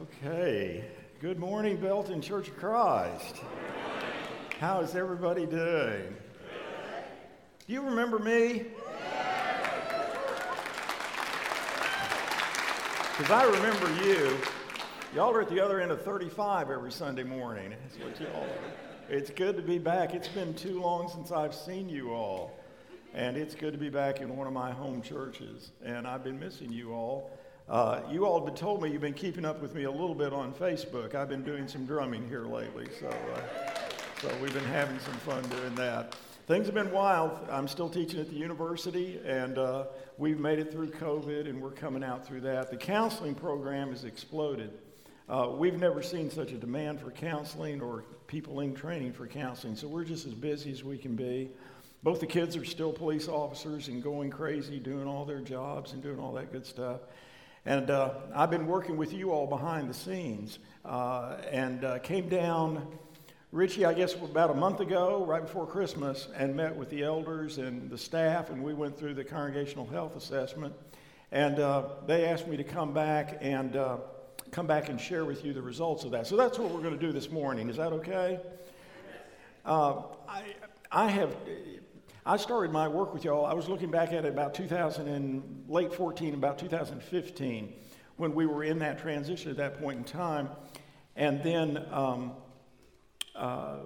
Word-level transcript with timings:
Okay. 0.00 0.84
Good 1.20 1.38
morning, 1.38 1.76
Belton 1.76 2.22
Church 2.22 2.48
of 2.48 2.56
Christ. 2.56 3.36
How 4.58 4.80
is 4.80 4.94
everybody 4.94 5.44
doing? 5.44 6.16
Do 7.66 7.72
you 7.72 7.82
remember 7.82 8.18
me? 8.18 8.64
Because 13.18 13.30
I 13.30 13.44
remember 13.44 14.04
you. 14.06 14.38
Y'all 15.14 15.34
are 15.36 15.42
at 15.42 15.50
the 15.50 15.60
other 15.60 15.78
end 15.78 15.90
of 15.90 16.00
35 16.02 16.70
every 16.70 16.90
Sunday 16.90 17.24
morning. 17.24 17.74
That's 17.82 17.98
what 18.02 18.18
y'all 18.18 18.44
are. 18.44 19.14
It's 19.14 19.30
good 19.30 19.56
to 19.56 19.62
be 19.62 19.76
back. 19.76 20.14
It's 20.14 20.28
been 20.28 20.54
too 20.54 20.80
long 20.80 21.10
since 21.10 21.30
I've 21.30 21.54
seen 21.54 21.90
you 21.90 22.12
all. 22.12 22.50
And 23.12 23.36
it's 23.36 23.54
good 23.54 23.74
to 23.74 23.78
be 23.78 23.90
back 23.90 24.22
in 24.22 24.34
one 24.38 24.46
of 24.46 24.54
my 24.54 24.70
home 24.70 25.02
churches. 25.02 25.72
And 25.84 26.06
I've 26.06 26.24
been 26.24 26.40
missing 26.40 26.72
you 26.72 26.94
all. 26.94 27.30
Uh, 27.68 28.00
you 28.10 28.26
all 28.26 28.44
have 28.44 28.54
told 28.54 28.82
me 28.82 28.90
you've 28.90 29.00
been 29.00 29.14
keeping 29.14 29.44
up 29.44 29.62
with 29.62 29.74
me 29.74 29.84
a 29.84 29.90
little 29.90 30.14
bit 30.14 30.32
on 30.32 30.52
Facebook. 30.52 31.14
I've 31.14 31.28
been 31.28 31.44
doing 31.44 31.68
some 31.68 31.86
drumming 31.86 32.28
here 32.28 32.44
lately, 32.44 32.86
so, 32.98 33.08
uh, 33.08 33.40
so 34.20 34.30
we've 34.42 34.52
been 34.52 34.64
having 34.64 34.98
some 34.98 35.14
fun 35.14 35.42
doing 35.44 35.74
that. 35.76 36.16
Things 36.48 36.66
have 36.66 36.74
been 36.74 36.90
wild. 36.90 37.38
I'm 37.48 37.68
still 37.68 37.88
teaching 37.88 38.18
at 38.20 38.28
the 38.28 38.34
university, 38.34 39.20
and 39.24 39.58
uh, 39.58 39.84
we've 40.18 40.40
made 40.40 40.58
it 40.58 40.72
through 40.72 40.90
COVID, 40.90 41.48
and 41.48 41.62
we're 41.62 41.70
coming 41.70 42.02
out 42.02 42.26
through 42.26 42.40
that. 42.42 42.70
The 42.70 42.76
counseling 42.76 43.34
program 43.34 43.90
has 43.90 44.04
exploded. 44.04 44.72
Uh, 45.28 45.50
we've 45.56 45.78
never 45.78 46.02
seen 46.02 46.30
such 46.30 46.50
a 46.50 46.56
demand 46.56 47.00
for 47.00 47.12
counseling 47.12 47.80
or 47.80 48.04
people 48.26 48.60
in 48.60 48.74
training 48.74 49.12
for 49.12 49.28
counseling, 49.28 49.76
so 49.76 49.86
we're 49.86 50.04
just 50.04 50.26
as 50.26 50.34
busy 50.34 50.72
as 50.72 50.82
we 50.82 50.98
can 50.98 51.14
be. 51.14 51.48
Both 52.02 52.18
the 52.18 52.26
kids 52.26 52.56
are 52.56 52.64
still 52.64 52.92
police 52.92 53.28
officers 53.28 53.86
and 53.86 54.02
going 54.02 54.30
crazy, 54.30 54.80
doing 54.80 55.06
all 55.06 55.24
their 55.24 55.40
jobs 55.40 55.92
and 55.92 56.02
doing 56.02 56.18
all 56.18 56.32
that 56.32 56.50
good 56.50 56.66
stuff. 56.66 57.02
And 57.64 57.90
uh, 57.90 58.14
I've 58.34 58.50
been 58.50 58.66
working 58.66 58.96
with 58.96 59.12
you 59.12 59.30
all 59.30 59.46
behind 59.46 59.88
the 59.88 59.94
scenes 59.94 60.58
uh, 60.84 61.36
and 61.48 61.84
uh, 61.84 61.98
came 62.00 62.28
down, 62.28 62.98
Richie, 63.52 63.84
I 63.84 63.94
guess 63.94 64.14
about 64.14 64.50
a 64.50 64.54
month 64.54 64.80
ago, 64.80 65.24
right 65.24 65.42
before 65.42 65.66
Christmas, 65.68 66.26
and 66.34 66.56
met 66.56 66.74
with 66.74 66.90
the 66.90 67.04
elders 67.04 67.58
and 67.58 67.88
the 67.88 67.98
staff, 67.98 68.50
and 68.50 68.64
we 68.64 68.74
went 68.74 68.98
through 68.98 69.14
the 69.14 69.22
congregational 69.22 69.86
health 69.86 70.16
assessment. 70.16 70.74
And 71.30 71.60
uh, 71.60 71.84
they 72.08 72.26
asked 72.26 72.48
me 72.48 72.56
to 72.56 72.64
come 72.64 72.92
back 72.92 73.38
and 73.40 73.76
uh, 73.76 73.98
come 74.50 74.66
back 74.66 74.88
and 74.88 75.00
share 75.00 75.24
with 75.24 75.44
you 75.44 75.52
the 75.52 75.62
results 75.62 76.02
of 76.02 76.10
that. 76.10 76.26
So 76.26 76.36
that's 76.36 76.58
what 76.58 76.72
we're 76.72 76.82
going 76.82 76.98
to 76.98 77.06
do 77.06 77.12
this 77.12 77.30
morning. 77.30 77.68
Is 77.68 77.76
that 77.76 77.92
okay? 77.92 78.40
Uh, 79.64 80.02
I, 80.28 80.42
I 80.90 81.08
have 81.08 81.36
I 82.24 82.36
started 82.36 82.70
my 82.70 82.86
work 82.86 83.12
with 83.12 83.24
y'all. 83.24 83.44
I 83.44 83.52
was 83.52 83.68
looking 83.68 83.90
back 83.90 84.12
at 84.12 84.24
it 84.24 84.28
about 84.28 84.54
2000 84.54 85.08
and 85.08 85.64
late 85.68 85.92
14, 85.92 86.34
about 86.34 86.56
2015, 86.56 87.72
when 88.16 88.32
we 88.32 88.46
were 88.46 88.62
in 88.62 88.78
that 88.78 89.00
transition 89.00 89.50
at 89.50 89.56
that 89.56 89.80
point 89.80 89.98
in 89.98 90.04
time, 90.04 90.48
and 91.16 91.42
then 91.42 91.84
um, 91.90 92.30
uh, 93.34 93.78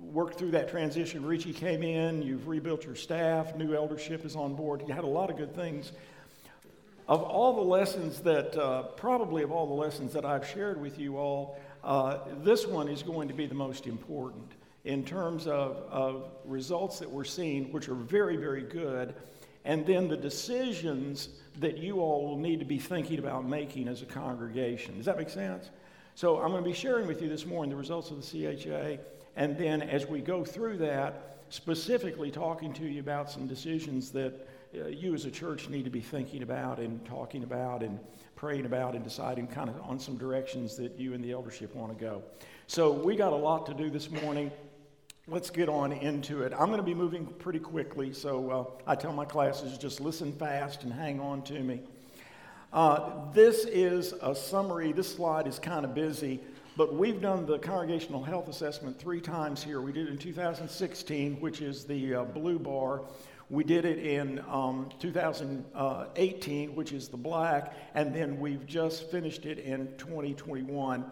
worked 0.00 0.38
through 0.38 0.52
that 0.52 0.68
transition. 0.68 1.26
Richie 1.26 1.52
came 1.52 1.82
in. 1.82 2.22
You've 2.22 2.46
rebuilt 2.46 2.84
your 2.84 2.94
staff. 2.94 3.56
New 3.56 3.74
eldership 3.74 4.24
is 4.24 4.36
on 4.36 4.54
board. 4.54 4.84
You 4.86 4.94
had 4.94 5.02
a 5.02 5.08
lot 5.08 5.28
of 5.28 5.36
good 5.36 5.52
things. 5.52 5.90
Of 7.08 7.20
all 7.24 7.52
the 7.56 7.68
lessons 7.68 8.20
that, 8.20 8.56
uh, 8.56 8.82
probably 8.94 9.42
of 9.42 9.50
all 9.50 9.66
the 9.66 9.74
lessons 9.74 10.12
that 10.12 10.24
I've 10.24 10.46
shared 10.46 10.80
with 10.80 11.00
you 11.00 11.16
all, 11.16 11.58
uh, 11.82 12.18
this 12.44 12.64
one 12.64 12.86
is 12.86 13.02
going 13.02 13.26
to 13.26 13.34
be 13.34 13.46
the 13.46 13.56
most 13.56 13.88
important 13.88 14.52
in 14.84 15.04
terms 15.04 15.46
of, 15.46 15.76
of 15.90 16.30
results 16.44 16.98
that 16.98 17.10
we're 17.10 17.24
seeing, 17.24 17.72
which 17.72 17.88
are 17.88 17.94
very, 17.94 18.36
very 18.36 18.62
good, 18.62 19.14
and 19.64 19.86
then 19.86 20.08
the 20.08 20.16
decisions 20.16 21.28
that 21.60 21.78
you 21.78 22.00
all 22.00 22.26
will 22.26 22.38
need 22.38 22.58
to 22.58 22.64
be 22.64 22.78
thinking 22.78 23.18
about 23.18 23.46
making 23.46 23.86
as 23.86 24.02
a 24.02 24.06
congregation. 24.06 24.96
Does 24.96 25.06
that 25.06 25.16
make 25.16 25.30
sense? 25.30 25.70
So 26.14 26.40
I'm 26.40 26.50
going 26.50 26.64
to 26.64 26.68
be 26.68 26.74
sharing 26.74 27.06
with 27.06 27.22
you 27.22 27.28
this 27.28 27.46
morning 27.46 27.70
the 27.70 27.76
results 27.76 28.10
of 28.10 28.20
the 28.20 28.56
CHA, 28.56 29.00
and 29.36 29.56
then 29.56 29.82
as 29.82 30.06
we 30.06 30.20
go 30.20 30.44
through 30.44 30.78
that, 30.78 31.38
specifically 31.48 32.30
talking 32.30 32.72
to 32.72 32.84
you 32.84 33.00
about 33.00 33.30
some 33.30 33.46
decisions 33.46 34.10
that 34.10 34.48
uh, 34.74 34.86
you 34.86 35.14
as 35.14 35.26
a 35.26 35.30
church 35.30 35.68
need 35.68 35.84
to 35.84 35.90
be 35.90 36.00
thinking 36.00 36.42
about 36.42 36.78
and 36.78 37.04
talking 37.04 37.44
about 37.44 37.82
and 37.82 38.00
praying 38.36 38.64
about 38.64 38.94
and 38.94 39.04
deciding 39.04 39.46
kind 39.46 39.68
of 39.68 39.80
on 39.82 39.98
some 39.98 40.16
directions 40.16 40.76
that 40.76 40.98
you 40.98 41.12
and 41.12 41.22
the 41.22 41.30
eldership 41.30 41.74
want 41.74 41.96
to 41.96 42.04
go. 42.04 42.22
So 42.66 42.90
we 42.90 43.16
got 43.16 43.32
a 43.32 43.36
lot 43.36 43.66
to 43.66 43.74
do 43.74 43.90
this 43.90 44.10
morning 44.10 44.50
let's 45.28 45.50
get 45.50 45.68
on 45.68 45.92
into 45.92 46.42
it. 46.42 46.52
I'm 46.52 46.66
going 46.66 46.78
to 46.78 46.82
be 46.82 46.94
moving 46.94 47.26
pretty 47.26 47.60
quickly, 47.60 48.12
so 48.12 48.50
uh, 48.50 48.90
I 48.90 48.96
tell 48.96 49.12
my 49.12 49.24
classes 49.24 49.78
just 49.78 50.00
listen 50.00 50.32
fast 50.32 50.82
and 50.82 50.92
hang 50.92 51.20
on 51.20 51.42
to 51.42 51.60
me. 51.60 51.80
Uh, 52.72 53.30
this 53.32 53.64
is 53.64 54.14
a 54.20 54.34
summary. 54.34 54.90
This 54.90 55.14
slide 55.14 55.46
is 55.46 55.60
kind 55.60 55.84
of 55.84 55.94
busy, 55.94 56.40
but 56.76 56.94
we've 56.94 57.20
done 57.20 57.46
the 57.46 57.60
congregational 57.60 58.24
health 58.24 58.48
assessment 58.48 58.98
three 58.98 59.20
times 59.20 59.62
here. 59.62 59.80
We 59.80 59.92
did 59.92 60.08
it 60.08 60.10
in 60.10 60.18
2016, 60.18 61.40
which 61.40 61.60
is 61.60 61.84
the 61.84 62.16
uh, 62.16 62.24
blue 62.24 62.58
bar. 62.58 63.02
We 63.48 63.62
did 63.62 63.84
it 63.84 63.98
in 63.98 64.42
um, 64.48 64.88
2018, 64.98 66.74
which 66.74 66.92
is 66.92 67.06
the 67.08 67.16
black, 67.16 67.76
and 67.94 68.12
then 68.12 68.40
we've 68.40 68.66
just 68.66 69.08
finished 69.10 69.46
it 69.46 69.60
in 69.60 69.86
2021. 69.98 71.04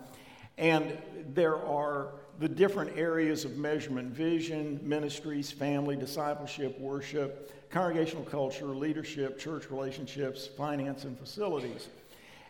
And 0.59 0.99
there 1.33 1.57
are 1.57 2.09
the 2.41 2.49
different 2.49 2.97
areas 2.97 3.45
of 3.45 3.59
measurement 3.59 4.09
vision, 4.09 4.81
ministries, 4.83 5.53
family, 5.53 5.95
discipleship, 5.95 6.81
worship, 6.81 7.53
congregational 7.71 8.25
culture, 8.25 8.65
leadership, 8.65 9.39
church 9.39 9.71
relationships, 9.71 10.47
finance, 10.47 11.05
and 11.05 11.19
facilities. 11.19 11.89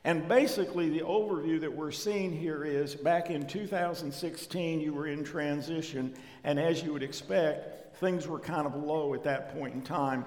And 0.05 0.29
basically, 0.29 0.89
the 0.91 1.00
overview 1.00 1.61
that 1.61 1.73
we're 1.73 1.91
seeing 1.91 2.31
here 2.31 2.65
is 2.65 2.95
back 2.95 3.31
in 3.31 3.49
2016, 3.49 4.81
you 4.81 4.95
were 4.95 5.09
in 5.09 5.25
transition, 5.25 6.15
and 6.45 6.59
as 6.61 6.84
you 6.84 6.93
would 6.93 7.03
expect, 7.03 7.97
things 7.97 8.29
were 8.29 8.39
kind 8.39 8.67
of 8.67 8.77
low 8.77 9.12
at 9.12 9.25
that 9.25 9.53
point 9.53 9.75
in 9.75 9.83
time. 9.83 10.25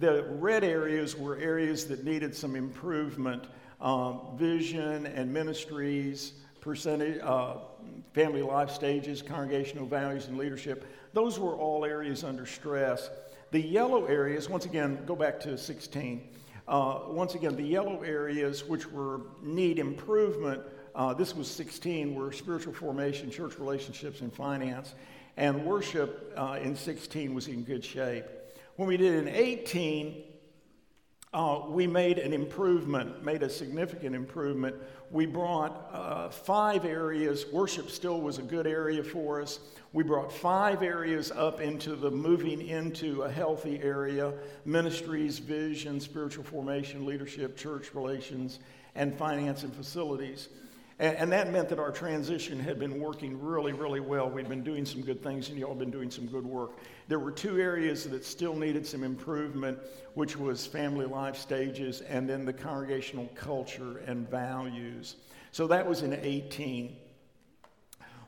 The 0.00 0.24
red 0.38 0.62
areas 0.62 1.16
were 1.16 1.38
areas 1.38 1.86
that 1.86 2.04
needed 2.04 2.36
some 2.36 2.54
improvement 2.54 3.44
um, 3.80 4.20
vision 4.36 5.06
and 5.06 5.32
ministries, 5.32 6.34
percentage, 6.60 7.20
uh, 7.22 7.54
family 8.12 8.42
life 8.42 8.70
stages, 8.70 9.22
congregational 9.22 9.86
values, 9.86 10.26
and 10.26 10.38
leadership. 10.38 10.86
Those 11.12 11.38
were 11.38 11.54
all 11.54 11.84
areas 11.84 12.24
under 12.24 12.46
stress. 12.46 13.10
The 13.50 13.60
yellow 13.60 14.06
areas, 14.06 14.48
once 14.48 14.66
again, 14.66 15.04
go 15.06 15.16
back 15.16 15.40
to 15.40 15.56
16. 15.56 16.28
Uh, 16.66 17.00
once 17.08 17.34
again, 17.34 17.56
the 17.56 17.62
yellow 17.62 18.02
areas 18.02 18.64
which 18.64 18.90
were 18.90 19.22
need 19.42 19.78
improvement, 19.78 20.60
uh, 20.94 21.14
this 21.14 21.34
was 21.34 21.50
16, 21.50 22.14
were 22.14 22.30
spiritual 22.32 22.74
formation, 22.74 23.30
church 23.30 23.58
relationships, 23.58 24.20
and 24.20 24.32
finance. 24.32 24.94
And 25.36 25.64
worship 25.64 26.32
uh, 26.36 26.58
in 26.60 26.76
16 26.76 27.32
was 27.32 27.48
in 27.48 27.62
good 27.62 27.84
shape. 27.84 28.24
When 28.76 28.88
we 28.88 28.96
did 28.96 29.14
in 29.14 29.28
18, 29.28 30.24
uh, 31.32 31.60
we 31.68 31.86
made 31.86 32.18
an 32.18 32.32
improvement, 32.32 33.22
made 33.22 33.42
a 33.42 33.50
significant 33.50 34.14
improvement. 34.14 34.74
We 35.10 35.26
brought 35.26 35.90
uh, 35.92 36.30
five 36.30 36.86
areas. 36.86 37.44
Worship 37.52 37.90
still 37.90 38.20
was 38.20 38.38
a 38.38 38.42
good 38.42 38.66
area 38.66 39.02
for 39.02 39.42
us. 39.42 39.60
We 39.92 40.04
brought 40.04 40.32
five 40.32 40.82
areas 40.82 41.30
up 41.30 41.60
into 41.60 41.96
the 41.96 42.10
moving 42.10 42.66
into 42.66 43.22
a 43.22 43.30
healthy 43.30 43.80
area 43.82 44.32
ministries, 44.64 45.38
vision, 45.38 46.00
spiritual 46.00 46.44
formation, 46.44 47.04
leadership, 47.04 47.56
church 47.56 47.94
relations, 47.94 48.60
and 48.94 49.16
finance 49.16 49.62
and 49.62 49.74
facilities. 49.74 50.48
And, 51.00 51.16
and, 51.16 51.32
that 51.32 51.52
meant 51.52 51.68
that 51.68 51.78
our 51.78 51.92
transition 51.92 52.58
had 52.58 52.78
been 52.78 52.98
working 52.98 53.40
really, 53.40 53.72
really 53.72 54.00
well. 54.00 54.28
We'd 54.28 54.48
been 54.48 54.64
doing 54.64 54.84
some 54.84 55.00
good 55.00 55.22
things, 55.22 55.48
and 55.48 55.56
y'all 55.56 55.74
been 55.74 55.92
doing 55.92 56.10
some 56.10 56.26
good 56.26 56.44
work. 56.44 56.72
There 57.06 57.20
were 57.20 57.30
two 57.30 57.60
areas 57.60 58.04
that 58.04 58.24
still 58.24 58.56
needed 58.56 58.84
some 58.84 59.04
improvement, 59.04 59.78
which 60.14 60.36
was 60.36 60.66
family 60.66 61.06
life 61.06 61.36
stages 61.36 62.00
and 62.00 62.28
then 62.28 62.44
the 62.44 62.52
congregational 62.52 63.28
culture 63.36 63.98
and 64.06 64.28
values. 64.28 65.16
So 65.52 65.68
that 65.68 65.86
was 65.86 66.02
in 66.02 66.14
18. 66.14 66.96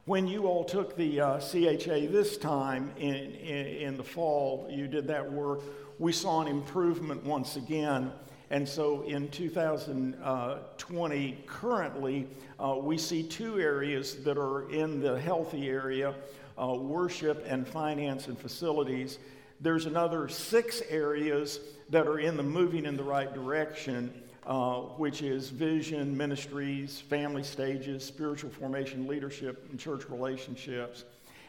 When 0.04 0.28
you 0.28 0.46
all 0.46 0.64
took 0.64 0.96
the 0.96 1.20
uh, 1.20 1.40
CHA 1.40 2.08
this 2.10 2.36
time 2.36 2.92
in, 2.96 3.14
in, 3.14 3.66
in 3.66 3.96
the 3.96 4.04
fall, 4.04 4.68
you 4.70 4.86
did 4.86 5.08
that 5.08 5.30
work, 5.30 5.60
we 5.98 6.12
saw 6.12 6.40
an 6.40 6.48
improvement 6.48 7.24
once 7.24 7.56
again 7.56 8.12
and 8.50 8.68
so 8.68 9.02
in 9.02 9.28
2020, 9.28 11.38
currently, 11.46 12.26
uh, 12.58 12.74
we 12.76 12.98
see 12.98 13.22
two 13.22 13.60
areas 13.60 14.16
that 14.24 14.36
are 14.36 14.68
in 14.70 15.00
the 15.00 15.20
healthy 15.20 15.68
area 15.68 16.16
uh, 16.60 16.74
worship 16.74 17.44
and 17.46 17.64
finance 17.66 18.26
and 18.26 18.38
facilities. 18.38 19.18
There's 19.60 19.86
another 19.86 20.28
six 20.28 20.82
areas 20.88 21.60
that 21.90 22.08
are 22.08 22.18
in 22.18 22.36
the 22.36 22.42
moving 22.42 22.86
in 22.86 22.96
the 22.96 23.04
right 23.04 23.32
direction, 23.32 24.12
uh, 24.46 24.80
which 24.80 25.22
is 25.22 25.50
vision, 25.50 26.16
ministries, 26.16 27.00
family 27.00 27.44
stages, 27.44 28.04
spiritual 28.04 28.50
formation, 28.50 29.06
leadership, 29.06 29.68
and 29.70 29.78
church 29.78 30.10
relationships. 30.10 31.04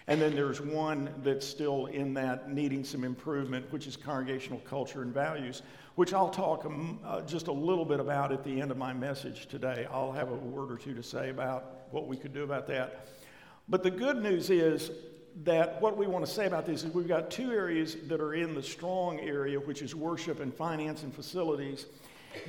And 0.08 0.22
then 0.22 0.36
there's 0.36 0.62
one 0.62 1.10
that's 1.24 1.48
still 1.48 1.88
in 1.88 2.14
that 2.16 2.52
needing 2.52 2.84
some 2.84 3.04
improvement, 3.04 3.72
which 3.72 3.88
is 3.88 3.96
congregational 3.96 4.60
culture 4.60 5.02
and 5.04 5.14
values, 5.14 5.62
which 5.96 6.14
I'll 6.14 6.30
talk 6.30 6.66
um, 6.66 7.00
uh, 7.06 7.22
just 7.22 7.48
a 7.48 7.52
little 7.52 7.86
bit 7.86 8.00
about 8.00 8.32
at 8.32 8.44
the 8.44 8.62
end 8.62 8.72
of 8.72 8.78
my 8.78 8.94
message 8.94 9.48
today. 9.48 9.88
I'll 9.92 10.12
have 10.12 10.30
a 10.30 10.36
word 10.36 10.72
or 10.72 10.78
two 10.78 10.94
to 10.94 11.04
say 11.04 11.30
about 11.30 11.88
what 11.92 12.08
we 12.08 12.18
could 12.18 12.34
do 12.34 12.44
about 12.44 12.68
that. 12.68 13.08
But 13.68 13.84
the 13.84 13.92
good 13.92 14.22
news 14.22 14.50
is 14.50 14.92
that 15.44 15.82
what 15.82 15.98
we 15.98 16.08
want 16.08 16.26
to 16.26 16.32
say 16.32 16.46
about 16.46 16.66
this 16.66 16.84
is 16.84 16.94
we've 16.94 17.08
got 17.08 17.32
two 17.32 17.52
areas 17.52 17.96
that 18.08 18.20
are 18.20 18.34
in 18.34 18.54
the 18.54 18.64
strong 18.64 19.20
area, 19.20 19.60
which 19.60 19.82
is 19.82 19.96
worship 19.96 20.40
and 20.40 20.54
finance 20.54 21.04
and 21.04 21.14
facilities. 21.14 21.86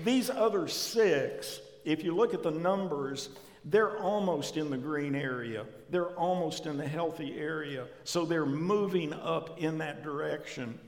These 0.05 0.31
other 0.31 0.69
six, 0.69 1.61
if 1.85 2.03
you 2.05 2.15
look 2.15 2.35
at 2.35 2.43
the 2.43 2.51
numbers, 2.51 3.31
they're 3.65 3.99
almost 3.99 4.57
in 4.57 4.71
the 4.71 4.77
green 4.77 5.15
area. 5.15 5.65
They're 5.91 6.17
almost 6.19 6.67
in 6.67 6.77
the 6.77 6.87
healthy 6.87 7.39
area. 7.39 7.87
So 8.05 8.25
they're 8.25 8.47
moving 8.47 9.13
up 9.13 9.61
in 9.61 9.79
that 9.79 10.03
direction. 10.03 10.79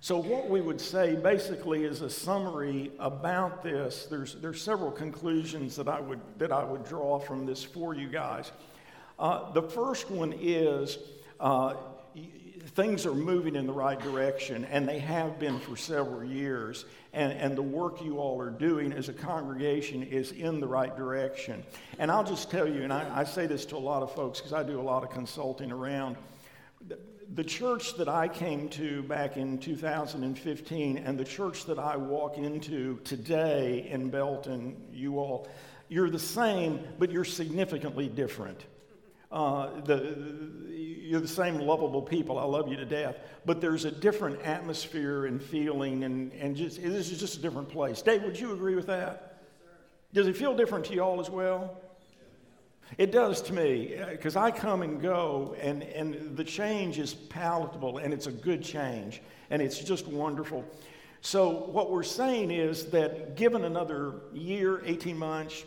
So, 0.00 0.18
what 0.18 0.48
we 0.48 0.60
would 0.60 0.80
say 0.80 1.16
basically 1.16 1.84
is 1.84 2.02
a 2.02 2.10
summary 2.10 2.92
about 2.98 3.62
this. 3.62 4.06
There's, 4.06 4.34
there's 4.36 4.62
several 4.62 4.90
conclusions 4.90 5.76
that 5.76 5.88
I, 5.88 6.00
would, 6.00 6.20
that 6.38 6.52
I 6.52 6.64
would 6.64 6.84
draw 6.84 7.18
from 7.18 7.46
this 7.46 7.64
for 7.64 7.94
you 7.94 8.08
guys. 8.08 8.52
Uh, 9.18 9.50
the 9.52 9.62
first 9.62 10.10
one 10.10 10.34
is 10.38 10.98
uh, 11.40 11.74
things 12.74 13.06
are 13.06 13.14
moving 13.14 13.56
in 13.56 13.66
the 13.66 13.72
right 13.72 13.98
direction, 13.98 14.66
and 14.66 14.86
they 14.86 14.98
have 14.98 15.38
been 15.38 15.58
for 15.58 15.76
several 15.76 16.24
years. 16.24 16.84
And, 17.14 17.32
and 17.32 17.56
the 17.56 17.62
work 17.62 18.04
you 18.04 18.18
all 18.18 18.38
are 18.38 18.50
doing 18.50 18.92
as 18.92 19.08
a 19.08 19.14
congregation 19.14 20.02
is 20.02 20.32
in 20.32 20.60
the 20.60 20.66
right 20.66 20.94
direction. 20.94 21.64
And 21.98 22.10
I'll 22.10 22.24
just 22.24 22.50
tell 22.50 22.68
you, 22.68 22.82
and 22.82 22.92
I, 22.92 23.20
I 23.20 23.24
say 23.24 23.46
this 23.46 23.64
to 23.66 23.76
a 23.76 23.78
lot 23.78 24.02
of 24.02 24.14
folks 24.14 24.40
because 24.40 24.52
I 24.52 24.62
do 24.62 24.78
a 24.78 24.82
lot 24.82 25.02
of 25.02 25.10
consulting 25.10 25.72
around. 25.72 26.16
The 27.34 27.44
church 27.44 27.96
that 27.96 28.08
I 28.08 28.28
came 28.28 28.68
to 28.70 29.02
back 29.02 29.36
in 29.36 29.58
2015 29.58 30.98
and 30.98 31.18
the 31.18 31.24
church 31.24 31.64
that 31.66 31.78
I 31.78 31.96
walk 31.96 32.38
into 32.38 32.98
today 33.04 33.88
in 33.90 34.10
Belton, 34.10 34.76
you 34.92 35.18
all, 35.18 35.48
you're 35.88 36.10
the 36.10 36.18
same, 36.18 36.80
but 36.98 37.10
you're 37.10 37.24
significantly 37.24 38.08
different. 38.08 38.64
Uh, 39.30 39.80
the, 39.80 40.16
you're 40.68 41.20
the 41.20 41.28
same 41.28 41.58
lovable 41.58 42.02
people. 42.02 42.38
I 42.38 42.44
love 42.44 42.68
you 42.68 42.76
to 42.76 42.84
death. 42.84 43.16
But 43.44 43.60
there's 43.60 43.84
a 43.84 43.90
different 43.90 44.40
atmosphere 44.42 45.26
and 45.26 45.42
feeling, 45.42 46.04
and, 46.04 46.32
and 46.32 46.56
just, 46.56 46.80
this 46.80 47.10
is 47.10 47.18
just 47.18 47.38
a 47.38 47.42
different 47.42 47.68
place. 47.68 48.02
Dave, 48.02 48.22
would 48.22 48.38
you 48.38 48.52
agree 48.52 48.76
with 48.76 48.86
that? 48.86 49.42
Does 50.12 50.28
it 50.28 50.36
feel 50.36 50.56
different 50.56 50.84
to 50.86 50.94
y'all 50.94 51.20
as 51.20 51.28
well? 51.28 51.80
It 52.98 53.12
does 53.12 53.42
to 53.42 53.52
me, 53.52 53.96
because 54.10 54.36
I 54.36 54.50
come 54.50 54.82
and 54.82 55.00
go, 55.00 55.56
and, 55.60 55.82
and 55.82 56.36
the 56.36 56.44
change 56.44 56.98
is 56.98 57.14
palatable, 57.14 57.98
and 57.98 58.14
it's 58.14 58.26
a 58.26 58.32
good 58.32 58.62
change, 58.62 59.20
and 59.50 59.60
it's 59.60 59.78
just 59.78 60.06
wonderful. 60.06 60.64
So, 61.20 61.50
what 61.50 61.90
we're 61.90 62.04
saying 62.04 62.52
is 62.52 62.86
that 62.86 63.36
given 63.36 63.64
another 63.64 64.14
year, 64.32 64.82
18 64.84 65.18
months, 65.18 65.64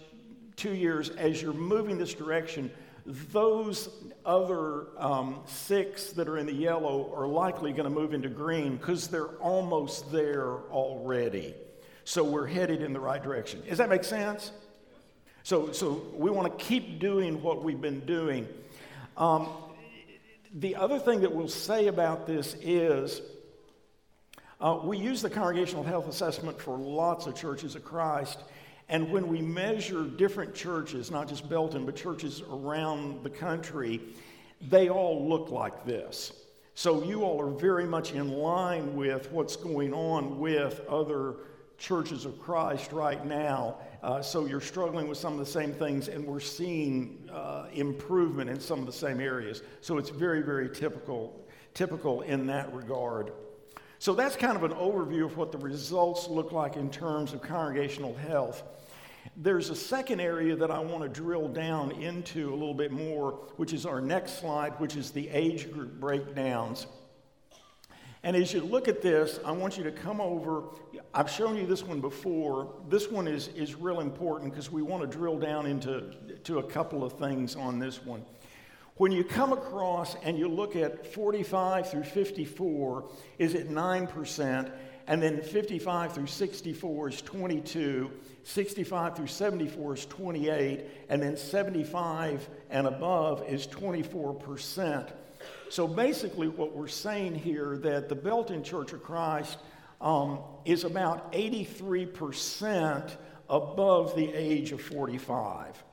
two 0.55 0.73
years, 0.73 1.09
as 1.09 1.41
you're 1.41 1.53
moving 1.53 1.97
this 1.97 2.13
direction, 2.13 2.71
those 3.05 3.89
other 4.25 4.87
um, 4.97 5.41
six 5.45 6.11
that 6.11 6.27
are 6.27 6.37
in 6.37 6.45
the 6.45 6.53
yellow 6.53 7.13
are 7.15 7.27
likely 7.27 7.71
going 7.71 7.85
to 7.85 7.89
move 7.89 8.13
into 8.13 8.29
green 8.29 8.77
because 8.77 9.07
they're 9.07 9.37
almost 9.39 10.11
there 10.11 10.59
already. 10.69 11.55
So 12.03 12.23
we're 12.23 12.47
headed 12.47 12.81
in 12.81 12.93
the 12.93 12.99
right 12.99 13.21
direction. 13.21 13.61
Does 13.67 13.77
that 13.79 13.89
make 13.89 14.03
sense? 14.03 14.51
So, 15.43 15.71
so 15.71 16.05
we 16.13 16.29
want 16.29 16.57
to 16.57 16.65
keep 16.65 16.99
doing 16.99 17.41
what 17.41 17.63
we've 17.63 17.81
been 17.81 18.01
doing. 18.01 18.47
Um, 19.17 19.49
the 20.53 20.75
other 20.75 20.99
thing 20.99 21.21
that 21.21 21.33
we'll 21.33 21.47
say 21.47 21.87
about 21.87 22.25
this 22.25 22.55
is 22.61 23.21
uh, 24.59 24.79
we 24.83 24.97
use 24.97 25.21
the 25.21 25.29
congregational 25.29 25.83
health 25.83 26.07
assessment 26.07 26.59
for 26.59 26.77
lots 26.77 27.27
of 27.27 27.35
churches 27.35 27.75
of 27.75 27.85
Christ. 27.85 28.39
And 28.89 29.11
when 29.11 29.27
we 29.27 29.41
measure 29.41 30.03
different 30.03 30.55
churches, 30.55 31.11
not 31.11 31.29
just 31.29 31.47
Belton, 31.47 31.85
but 31.85 31.95
churches 31.95 32.41
around 32.51 33.23
the 33.23 33.29
country, 33.29 34.01
they 34.69 34.89
all 34.89 35.29
look 35.29 35.49
like 35.49 35.85
this. 35.85 36.33
So 36.73 37.03
you 37.03 37.23
all 37.23 37.41
are 37.41 37.51
very 37.51 37.85
much 37.85 38.13
in 38.13 38.31
line 38.31 38.95
with 38.95 39.31
what's 39.31 39.55
going 39.55 39.93
on 39.93 40.39
with 40.39 40.81
other 40.89 41.35
churches 41.77 42.25
of 42.25 42.39
Christ 42.39 42.91
right 42.91 43.23
now. 43.25 43.77
Uh, 44.01 44.21
so 44.21 44.45
you're 44.45 44.61
struggling 44.61 45.07
with 45.07 45.17
some 45.17 45.33
of 45.33 45.39
the 45.39 45.45
same 45.45 45.73
things, 45.73 46.07
and 46.07 46.25
we're 46.25 46.39
seeing 46.39 47.29
uh, 47.31 47.65
improvement 47.73 48.49
in 48.49 48.59
some 48.59 48.79
of 48.79 48.85
the 48.85 48.93
same 48.93 49.19
areas. 49.19 49.61
So 49.81 49.97
it's 49.97 50.09
very, 50.09 50.41
very 50.41 50.69
typical, 50.69 51.45
typical 51.73 52.21
in 52.21 52.47
that 52.47 52.73
regard. 52.73 53.33
So 53.99 54.13
that's 54.13 54.37
kind 54.37 54.55
of 54.55 54.63
an 54.63 54.71
overview 54.71 55.25
of 55.25 55.35
what 55.35 55.51
the 55.51 55.57
results 55.57 56.29
look 56.29 56.53
like 56.53 56.77
in 56.77 56.89
terms 56.89 57.33
of 57.33 57.41
congregational 57.41 58.15
health. 58.15 58.63
There's 59.35 59.69
a 59.69 59.75
second 59.75 60.21
area 60.21 60.55
that 60.55 60.71
I 60.71 60.79
want 60.79 61.03
to 61.03 61.09
drill 61.09 61.49
down 61.49 61.91
into 61.91 62.53
a 62.53 62.55
little 62.55 62.73
bit 62.73 62.91
more, 62.91 63.31
which 63.57 63.73
is 63.73 63.85
our 63.85 63.99
next 63.99 64.39
slide, 64.39 64.79
which 64.79 64.95
is 64.95 65.11
the 65.11 65.27
age 65.29 65.71
group 65.73 65.99
breakdowns. 65.99 66.87
And 68.23 68.35
as 68.35 68.53
you 68.53 68.61
look 68.61 68.87
at 68.87 69.01
this, 69.01 69.39
I 69.45 69.51
want 69.51 69.77
you 69.77 69.83
to 69.85 69.91
come 69.91 70.19
over. 70.19 70.63
I've 71.13 71.31
shown 71.31 71.55
you 71.55 71.65
this 71.65 71.83
one 71.83 72.01
before. 72.01 72.73
This 72.89 73.09
one 73.09 73.27
is, 73.27 73.47
is 73.49 73.75
real 73.75 74.01
important 74.01 74.51
because 74.51 74.69
we 74.69 74.81
want 74.81 75.09
to 75.09 75.17
drill 75.17 75.39
down 75.39 75.65
into 75.65 76.13
to 76.43 76.59
a 76.59 76.63
couple 76.63 77.03
of 77.03 77.13
things 77.13 77.55
on 77.55 77.79
this 77.79 78.03
one. 78.03 78.25
When 78.97 79.13
you 79.13 79.23
come 79.23 79.53
across 79.53 80.15
and 80.23 80.37
you 80.37 80.49
look 80.49 80.75
at 80.75 81.13
45 81.13 81.89
through 81.89 82.03
54, 82.03 83.09
is 83.37 83.55
at 83.55 83.69
9%, 83.69 84.71
and 85.07 85.23
then 85.23 85.41
55 85.41 86.13
through 86.13 86.27
64 86.27 87.07
is 87.07 87.21
22, 87.21 88.11
65 88.43 89.15
through 89.15 89.27
74 89.27 89.93
is 89.93 90.05
28, 90.05 90.85
and 91.07 91.23
then 91.23 91.37
75 91.37 92.49
and 92.69 92.87
above 92.87 93.47
is 93.47 93.65
24%. 93.67 95.09
So 95.69 95.87
basically, 95.87 96.47
what 96.47 96.75
we're 96.75 96.87
saying 96.87 97.35
here 97.35 97.77
that 97.77 98.09
the 98.09 98.15
Belton 98.15 98.63
Church 98.63 98.93
of 98.93 99.03
Christ 99.03 99.57
um, 100.01 100.39
is 100.65 100.83
about 100.83 101.31
83% 101.33 103.11
above 103.49 104.15
the 104.15 104.33
age 104.33 104.71
of 104.71 104.81
45. 104.81 105.83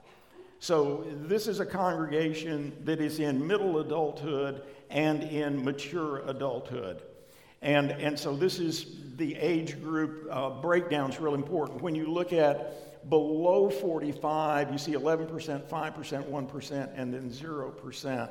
So 0.58 1.04
this 1.22 1.46
is 1.48 1.60
a 1.60 1.66
congregation 1.66 2.72
that 2.84 3.00
is 3.00 3.20
in 3.20 3.46
middle 3.46 3.78
adulthood 3.80 4.62
and 4.90 5.22
in 5.22 5.64
mature 5.64 6.22
adulthood. 6.26 7.02
And, 7.62 7.90
and 7.92 8.18
so 8.18 8.34
this 8.34 8.58
is 8.58 8.86
the 9.16 9.34
age 9.36 9.80
group 9.82 10.28
uh, 10.30 10.50
breakdown 10.50 11.10
is 11.10 11.20
real 11.20 11.34
important. 11.34 11.82
When 11.82 11.94
you 11.94 12.06
look 12.06 12.32
at 12.32 13.08
below 13.08 13.70
45, 13.70 14.72
you 14.72 14.78
see 14.78 14.92
11%, 14.92 15.68
5%, 15.68 15.68
1%, 15.68 16.90
and 16.94 17.14
then 17.14 17.30
0%. 17.30 18.30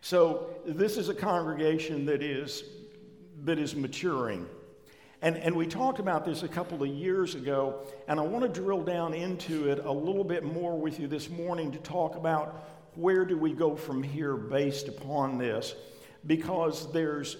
So 0.00 0.50
this 0.64 0.96
is 0.96 1.08
a 1.08 1.14
congregation 1.14 2.06
that 2.06 2.22
is, 2.22 2.64
that 3.44 3.58
is 3.58 3.74
maturing. 3.74 4.46
And, 5.22 5.36
and 5.36 5.56
we 5.56 5.66
talked 5.66 5.98
about 5.98 6.24
this 6.24 6.42
a 6.42 6.48
couple 6.48 6.82
of 6.82 6.88
years 6.88 7.34
ago, 7.34 7.86
and 8.06 8.20
I 8.20 8.22
want 8.22 8.44
to 8.44 8.60
drill 8.60 8.82
down 8.82 9.14
into 9.14 9.68
it 9.70 9.84
a 9.84 9.90
little 9.90 10.24
bit 10.24 10.44
more 10.44 10.78
with 10.78 11.00
you 11.00 11.06
this 11.08 11.30
morning 11.30 11.72
to 11.72 11.78
talk 11.78 12.16
about 12.16 12.68
where 12.94 13.24
do 13.24 13.36
we 13.36 13.52
go 13.52 13.74
from 13.74 14.02
here 14.02 14.36
based 14.36 14.88
upon 14.88 15.38
this. 15.38 15.74
Because 16.26 16.92
there's, 16.92 17.36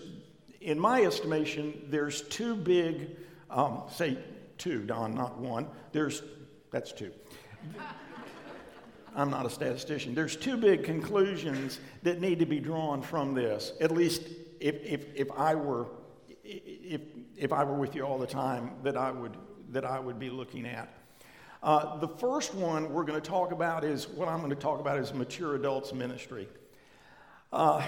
in 0.61 0.79
my 0.79 1.03
estimation, 1.03 1.87
there's 1.89 2.23
two 2.23 2.57
big, 2.57 3.17
um, 3.51 3.83
say 3.91 4.19
two, 4.59 4.83
Don, 4.83 5.15
not 5.15 5.39
one. 5.39 5.67
There's, 5.93 6.23
that's 6.71 6.93
two. 6.93 7.13
I'm 9.17 9.31
not 9.31 9.47
a 9.47 9.51
statistician. 9.51 10.15
There's 10.15 10.37
two 10.37 10.59
big 10.59 10.85
conclusions 10.85 11.81
that 12.03 12.21
need 12.21 12.39
to 12.41 12.47
be 12.47 12.61
drawn 12.61 13.01
from 13.01 13.33
this. 13.35 13.73
At 13.81 13.91
least 13.91 14.29
if, 14.61 14.77
if, 14.85 15.07
if 15.15 15.31
I 15.33 15.55
were 15.55 15.87
if, 16.45 17.01
if 17.37 17.53
I 17.53 17.65
were 17.65 17.75
with 17.75 17.97
you 17.97 18.03
all 18.03 18.19
the 18.19 18.27
time 18.27 18.71
that 18.85 18.97
I 18.97 19.11
would 19.11 19.37
that 19.71 19.85
I 19.85 19.99
would 19.99 20.19
be 20.19 20.31
looking 20.31 20.67
at. 20.67 20.93
Uh, 21.63 21.97
the 21.97 22.07
first 22.07 22.55
one 22.55 22.93
we're 22.93 23.05
going 23.05 23.21
to 23.21 23.29
talk 23.29 23.51
about 23.51 23.83
is 23.83 24.07
what 24.07 24.29
I'm 24.29 24.39
going 24.39 24.51
to 24.51 24.57
talk 24.57 24.79
about 24.79 24.99
is 24.99 25.13
mature 25.13 25.57
adults 25.57 25.93
ministry. 25.93 26.47
Uh, 27.53 27.85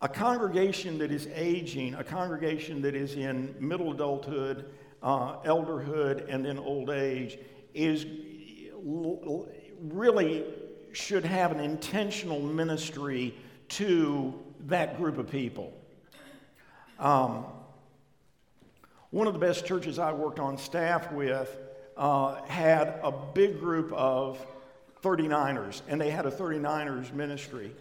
a 0.00 0.08
congregation 0.08 0.96
that 0.98 1.10
is 1.10 1.28
aging, 1.34 1.94
a 1.94 2.04
congregation 2.04 2.80
that 2.82 2.94
is 2.94 3.14
in 3.16 3.54
middle 3.58 3.92
adulthood, 3.92 4.70
uh, 5.02 5.40
elderhood, 5.40 6.32
and 6.32 6.44
then 6.44 6.58
old 6.58 6.88
age, 6.88 7.38
is 7.74 8.06
really 8.82 10.44
should 10.92 11.24
have 11.24 11.52
an 11.52 11.60
intentional 11.60 12.40
ministry 12.40 13.34
to 13.68 14.34
that 14.66 14.96
group 14.96 15.18
of 15.18 15.30
people. 15.30 15.72
Um, 16.98 17.44
one 19.10 19.26
of 19.26 19.32
the 19.32 19.38
best 19.38 19.64
churches 19.64 19.98
I 19.98 20.12
worked 20.12 20.38
on 20.38 20.58
staff 20.58 21.12
with 21.12 21.56
uh, 21.96 22.42
had 22.44 23.00
a 23.02 23.12
big 23.12 23.58
group 23.58 23.92
of 23.92 24.44
39ers, 25.02 25.82
and 25.88 26.00
they 26.00 26.10
had 26.10 26.26
a 26.26 26.30
39ers 26.30 27.12
ministry. 27.12 27.72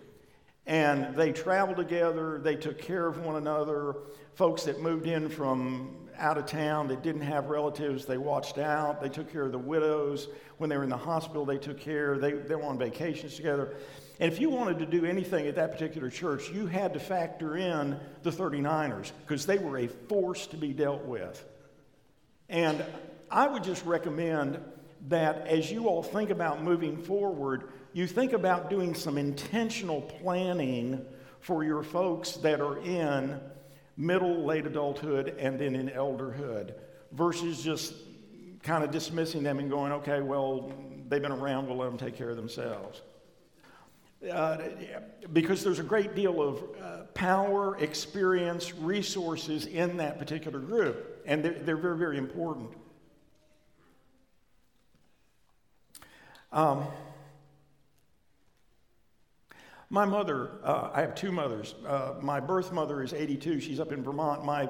And 0.65 1.15
they 1.15 1.31
traveled 1.31 1.77
together, 1.77 2.39
they 2.39 2.55
took 2.55 2.77
care 2.77 3.07
of 3.07 3.19
one 3.19 3.37
another. 3.37 3.95
Folks 4.35 4.63
that 4.63 4.81
moved 4.81 5.07
in 5.07 5.29
from 5.29 6.06
out 6.19 6.37
of 6.37 6.45
town 6.45 6.87
they 6.87 6.95
didn't 6.95 7.21
have 7.21 7.47
relatives, 7.47 8.05
they 8.05 8.17
watched 8.17 8.57
out. 8.57 9.01
They 9.01 9.09
took 9.09 9.31
care 9.31 9.43
of 9.43 9.51
the 9.51 9.57
widows. 9.57 10.27
When 10.57 10.69
they 10.69 10.77
were 10.77 10.83
in 10.83 10.89
the 10.89 10.97
hospital, 10.97 11.45
they 11.45 11.57
took 11.57 11.79
care. 11.79 12.17
They, 12.17 12.33
they 12.33 12.55
were 12.55 12.63
on 12.63 12.77
vacations 12.77 13.35
together. 13.35 13.75
And 14.19 14.31
if 14.31 14.41
you 14.41 14.49
wanted 14.49 14.79
to 14.79 14.85
do 14.85 15.05
anything 15.05 15.47
at 15.47 15.55
that 15.55 15.71
particular 15.71 16.09
church, 16.09 16.49
you 16.49 16.65
had 16.65 16.93
to 16.93 16.99
factor 16.99 17.57
in 17.57 17.99
the 18.23 18.31
39ers 18.31 19.11
because 19.25 19.45
they 19.45 19.59
were 19.59 19.77
a 19.77 19.87
force 19.87 20.47
to 20.47 20.57
be 20.57 20.73
dealt 20.73 21.05
with. 21.05 21.45
And 22.49 22.83
I 23.29 23.47
would 23.47 23.63
just 23.63 23.85
recommend 23.85 24.59
that 25.09 25.47
as 25.47 25.71
you 25.71 25.87
all 25.87 26.01
think 26.01 26.31
about 26.31 26.63
moving 26.63 26.97
forward, 26.97 27.69
you 27.93 28.07
think 28.07 28.33
about 28.33 28.69
doing 28.69 28.95
some 28.95 29.17
intentional 29.17 30.01
planning 30.01 31.05
for 31.39 31.63
your 31.63 31.83
folks 31.83 32.33
that 32.37 32.59
are 32.59 32.79
in 32.79 33.39
middle, 33.97 34.45
late 34.45 34.65
adulthood, 34.65 35.35
and 35.39 35.59
then 35.59 35.75
in 35.75 35.89
elderhood 35.89 36.73
versus 37.11 37.63
just 37.63 37.93
kind 38.63 38.83
of 38.83 38.91
dismissing 38.91 39.43
them 39.43 39.59
and 39.59 39.69
going, 39.69 39.91
okay, 39.91 40.21
well, 40.21 40.71
they've 41.07 41.21
been 41.21 41.31
around, 41.31 41.67
we'll 41.67 41.77
let 41.77 41.89
them 41.89 41.97
take 41.97 42.15
care 42.15 42.29
of 42.29 42.37
themselves. 42.37 43.01
Uh, 44.31 44.57
because 45.31 45.63
there's 45.63 45.79
a 45.79 45.83
great 45.83 46.15
deal 46.15 46.41
of 46.41 46.63
uh, 46.81 47.03
power, 47.13 47.77
experience, 47.77 48.73
resources 48.73 49.67
in 49.67 49.97
that 49.97 50.17
particular 50.17 50.59
group, 50.59 51.21
and 51.25 51.43
they're, 51.45 51.53
they're 51.53 51.77
very, 51.77 51.97
very 51.97 52.17
important. 52.17 52.71
Um, 56.51 56.85
my 59.89 60.05
mother, 60.05 60.51
uh, 60.63 60.89
I 60.93 61.01
have 61.01 61.15
two 61.15 61.31
mothers. 61.31 61.75
Uh, 61.85 62.15
my 62.21 62.39
birth 62.39 62.71
mother 62.73 63.01
is 63.01 63.13
82, 63.13 63.59
she's 63.59 63.79
up 63.79 63.91
in 63.91 64.03
Vermont. 64.03 64.43
My 64.43 64.69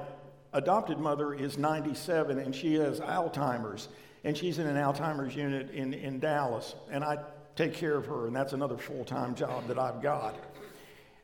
adopted 0.52 0.98
mother 0.98 1.34
is 1.34 1.58
97, 1.58 2.38
and 2.38 2.54
she 2.54 2.74
has 2.74 3.00
Alzheimer's, 3.00 3.88
and 4.24 4.36
she's 4.36 4.58
in 4.58 4.66
an 4.66 4.76
Alzheimer's 4.76 5.34
unit 5.34 5.70
in, 5.70 5.92
in 5.92 6.20
Dallas. 6.20 6.74
And 6.90 7.02
I 7.02 7.18
take 7.56 7.74
care 7.74 7.96
of 7.96 8.06
her, 8.06 8.28
and 8.28 8.36
that's 8.36 8.52
another 8.52 8.78
full 8.78 9.04
time 9.04 9.34
job 9.34 9.66
that 9.66 9.78
I've 9.78 10.00
got. 10.00 10.36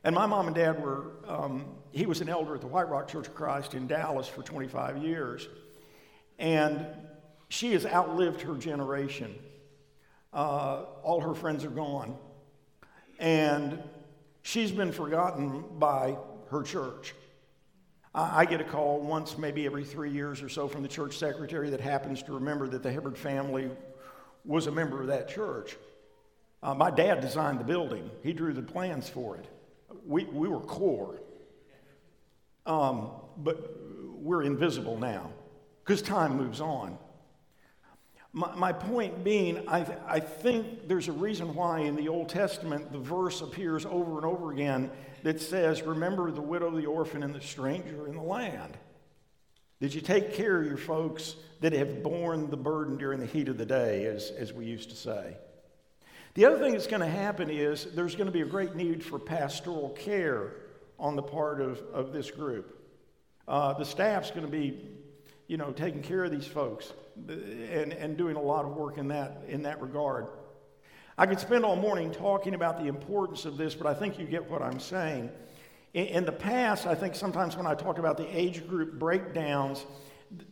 And 0.03 0.13
my 0.13 0.25
mom 0.25 0.47
and 0.47 0.55
dad 0.55 0.83
were, 0.83 1.13
um, 1.27 1.65
he 1.91 2.05
was 2.05 2.21
an 2.21 2.29
elder 2.29 2.53
at 2.53 2.61
the 2.61 2.67
White 2.67 2.89
Rock 2.89 3.07
Church 3.07 3.27
of 3.27 3.33
Christ 3.33 3.73
in 3.73 3.87
Dallas 3.87 4.27
for 4.27 4.43
25 4.43 4.97
years. 4.97 5.47
And 6.37 6.85
she 7.49 7.71
has 7.71 7.85
outlived 7.85 8.41
her 8.41 8.55
generation. 8.55 9.33
Uh, 10.33 10.83
all 11.01 11.21
her 11.21 11.33
friends 11.33 11.63
are 11.63 11.69
gone. 11.69 12.17
And 13.19 13.81
she's 14.41 14.71
been 14.71 14.91
forgotten 14.91 15.63
by 15.77 16.17
her 16.49 16.63
church. 16.63 17.13
I 18.17 18.45
get 18.45 18.61
a 18.61 18.63
call 18.63 19.01
once, 19.01 19.37
maybe 19.37 19.65
every 19.65 19.83
three 19.83 20.09
years 20.09 20.41
or 20.41 20.47
so, 20.47 20.69
from 20.69 20.83
the 20.83 20.87
church 20.87 21.17
secretary 21.17 21.69
that 21.71 21.81
happens 21.81 22.23
to 22.23 22.33
remember 22.33 22.65
that 22.69 22.81
the 22.81 22.89
Hibbard 22.89 23.17
family 23.17 23.69
was 24.45 24.67
a 24.67 24.71
member 24.71 25.01
of 25.01 25.07
that 25.07 25.27
church. 25.27 25.75
Uh, 26.63 26.73
my 26.73 26.89
dad 26.89 27.19
designed 27.19 27.59
the 27.59 27.65
building, 27.65 28.09
he 28.23 28.31
drew 28.31 28.53
the 28.53 28.61
plans 28.61 29.09
for 29.09 29.35
it. 29.35 29.45
We, 30.05 30.23
we 30.25 30.47
were 30.47 30.61
core. 30.61 31.19
Um, 32.65 33.09
but 33.37 33.75
we're 34.15 34.43
invisible 34.43 34.97
now 34.97 35.31
because 35.83 36.01
time 36.01 36.37
moves 36.37 36.61
on. 36.61 36.97
My, 38.35 38.53
my 38.53 38.73
point 38.73 39.23
being, 39.23 39.63
I, 39.69 39.85
I 40.05 40.19
think 40.19 40.89
there's 40.89 41.07
a 41.07 41.13
reason 41.13 41.55
why 41.55 41.79
in 41.79 41.95
the 41.95 42.09
Old 42.09 42.27
Testament 42.27 42.91
the 42.91 42.99
verse 42.99 43.39
appears 43.39 43.85
over 43.85 44.17
and 44.17 44.25
over 44.25 44.51
again 44.51 44.91
that 45.23 45.39
says, 45.39 45.83
Remember 45.83 46.29
the 46.31 46.41
widow, 46.41 46.69
the 46.69 46.85
orphan, 46.85 47.23
and 47.23 47.33
the 47.33 47.39
stranger 47.39 48.09
in 48.09 48.15
the 48.15 48.21
land. 48.21 48.77
Did 49.79 49.93
you 49.93 50.01
take 50.01 50.33
care 50.33 50.59
of 50.59 50.67
your 50.67 50.75
folks 50.75 51.37
that 51.61 51.71
have 51.71 52.03
borne 52.03 52.49
the 52.49 52.57
burden 52.57 52.97
during 52.97 53.21
the 53.21 53.25
heat 53.25 53.47
of 53.47 53.57
the 53.57 53.65
day, 53.65 54.05
as, 54.05 54.31
as 54.31 54.51
we 54.51 54.65
used 54.65 54.89
to 54.89 54.97
say? 54.97 55.37
The 56.33 56.43
other 56.43 56.59
thing 56.59 56.73
that's 56.73 56.87
going 56.87 56.99
to 56.99 57.07
happen 57.07 57.49
is 57.49 57.85
there's 57.95 58.15
going 58.15 58.27
to 58.27 58.33
be 58.33 58.41
a 58.41 58.45
great 58.45 58.75
need 58.75 59.01
for 59.01 59.17
pastoral 59.17 59.91
care 59.91 60.57
on 60.99 61.15
the 61.15 61.23
part 61.23 61.61
of, 61.61 61.81
of 61.93 62.11
this 62.11 62.31
group. 62.31 62.83
Uh, 63.47 63.71
the 63.75 63.85
staff's 63.85 64.31
going 64.31 64.45
to 64.45 64.51
be, 64.51 64.77
you 65.47 65.55
know, 65.55 65.71
taking 65.71 66.01
care 66.01 66.25
of 66.25 66.31
these 66.31 66.47
folks 66.47 66.91
and, 67.27 67.93
and 67.93 68.17
doing 68.17 68.35
a 68.35 68.41
lot 68.41 68.65
of 68.65 68.71
work 68.75 68.97
in 68.97 69.07
that, 69.09 69.43
in 69.47 69.63
that 69.63 69.81
regard. 69.81 70.27
I 71.17 71.25
could 71.25 71.39
spend 71.39 71.63
all 71.63 71.75
morning 71.75 72.11
talking 72.11 72.55
about 72.55 72.77
the 72.79 72.87
importance 72.87 73.45
of 73.45 73.57
this, 73.57 73.73
but 73.73 73.87
I 73.87 73.93
think 73.93 74.19
you 74.19 74.25
get 74.25 74.49
what 74.49 74.61
I'm 74.61 74.79
saying. 74.79 75.29
In, 75.93 76.05
in 76.07 76.25
the 76.25 76.31
past, 76.31 76.85
I 76.85 76.95
think 76.95 77.15
sometimes 77.15 77.55
when 77.55 77.65
I 77.65 77.73
talk 77.73 77.99
about 77.99 78.17
the 78.17 78.27
age 78.37 78.67
group 78.67 78.99
breakdowns, 78.99 79.85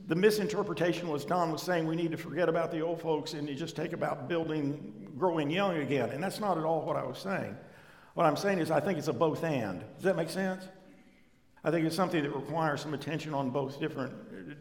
the 0.08 0.16
misinterpretation 0.16 1.10
was 1.10 1.26
Don 1.26 1.52
was 1.52 1.62
saying 1.62 1.86
we 1.86 1.96
need 1.96 2.12
to 2.12 2.18
forget 2.18 2.48
about 2.48 2.72
the 2.72 2.82
old 2.82 3.02
folks 3.02 3.34
and 3.34 3.50
you 3.50 3.56
just 3.56 3.76
take 3.76 3.92
about 3.92 4.30
building, 4.30 5.12
growing 5.18 5.50
young 5.50 5.78
again. 5.78 6.10
And 6.10 6.24
that's 6.24 6.40
not 6.40 6.58
at 6.58 6.64
all 6.64 6.86
what 6.86 6.96
I 6.96 7.04
was 7.04 7.18
saying. 7.18 7.58
What 8.14 8.26
I'm 8.26 8.38
saying 8.38 8.60
is 8.60 8.72
I 8.72 8.80
think 8.80 8.98
it's 8.98 9.08
a 9.08 9.14
both 9.14 9.44
and. 9.44 9.84
Does 9.96 10.04
that 10.04 10.16
make 10.16 10.30
sense? 10.30 10.66
I 11.64 11.72
think 11.72 11.86
it's 11.86 11.96
something 11.96 12.22
that 12.22 12.36
requires 12.36 12.82
some 12.82 12.94
attention 12.94 13.34
on 13.34 13.50
both 13.50 13.80
different, 13.80 14.14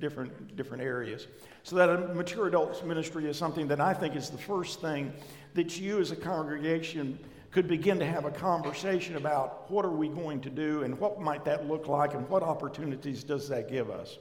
different, 0.03 0.57
different 0.57 0.83
areas. 0.83 1.29
So 1.63 1.77
that 1.77 1.89
a 1.89 2.13
mature 2.13 2.49
adults 2.49 2.83
ministry 2.83 3.27
is 3.27 3.39
something 3.39 3.69
that 3.69 3.81
I 3.81 3.95
think 3.95 4.17
is 4.17 4.29
the 4.29 4.37
first 4.37 4.81
thing 4.81 5.13
that 5.55 5.79
you 5.79 6.01
as 6.01 6.11
a 6.11 6.17
congregation 6.17 7.19
could 7.53 7.69
begin 7.69 8.01
to 8.01 8.05
have 8.07 8.25
a 8.25 8.31
conversation 8.31 9.17
about 9.17 9.71
what 9.71 9.85
are 9.85 9.93
we 9.93 10.09
going 10.09 10.41
to 10.41 10.51
do 10.51 10.83
and 10.83 10.99
what 10.99 11.21
might 11.21 11.45
that 11.45 11.69
look 11.69 11.87
like 11.87 12.15
and 12.15 12.29
what 12.29 12.43
opportunities 12.43 13.23
does 13.23 13.49
that 13.49 13.71
give 13.71 13.91
us. 13.91 14.19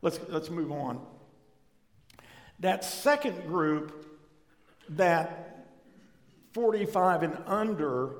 Let's, 0.00 0.18
let's 0.28 0.48
move 0.48 0.72
on. 0.72 1.04
That 2.60 2.82
second 2.82 3.46
group, 3.46 4.06
that 4.90 5.66
45 6.54 7.24
and 7.24 7.36
under, 7.46 8.14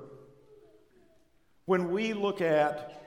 when 1.64 1.90
we 1.90 2.12
look 2.12 2.42
at 2.42 2.98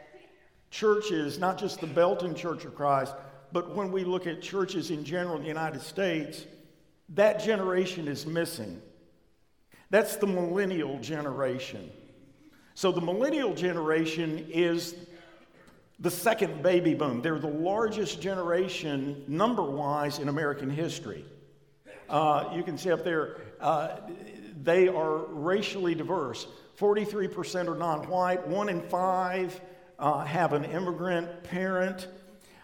churches, 0.71 1.37
not 1.37 1.59
just 1.59 1.79
the 1.79 1.87
Belton 1.87 2.33
Church 2.33 2.65
of 2.65 2.73
Christ, 2.73 3.13
but 3.51 3.75
when 3.75 3.91
we 3.91 4.03
look 4.03 4.27
at 4.27 4.41
churches 4.41 4.91
in 4.91 5.03
general 5.03 5.35
in 5.35 5.41
the 5.41 5.47
United 5.47 5.81
States, 5.81 6.45
that 7.09 7.41
generation 7.41 8.07
is 8.07 8.25
missing. 8.25 8.81
That's 9.89 10.15
the 10.15 10.27
millennial 10.27 10.99
generation. 10.99 11.91
So 12.75 12.91
the 12.91 13.01
millennial 13.01 13.53
generation 13.53 14.47
is 14.49 14.95
the 15.99 16.11
second 16.11 16.63
baby 16.63 16.93
boom. 16.93 17.21
They're 17.21 17.39
the 17.39 17.47
largest 17.47 18.21
generation, 18.21 19.23
number 19.27 19.63
wise, 19.63 20.19
in 20.19 20.29
American 20.29 20.69
history. 20.69 21.25
Uh, 22.09 22.49
you 22.55 22.63
can 22.63 22.77
see 22.77 22.91
up 22.91 23.03
there, 23.03 23.37
uh, 23.59 23.97
they 24.63 24.87
are 24.87 25.17
racially 25.27 25.93
diverse. 25.93 26.47
43% 26.79 27.67
are 27.67 27.77
non 27.77 28.07
white, 28.07 28.47
one 28.47 28.69
in 28.69 28.81
five 28.81 29.59
uh, 30.01 30.25
have 30.25 30.53
an 30.53 30.65
immigrant 30.65 31.43
parent. 31.43 32.07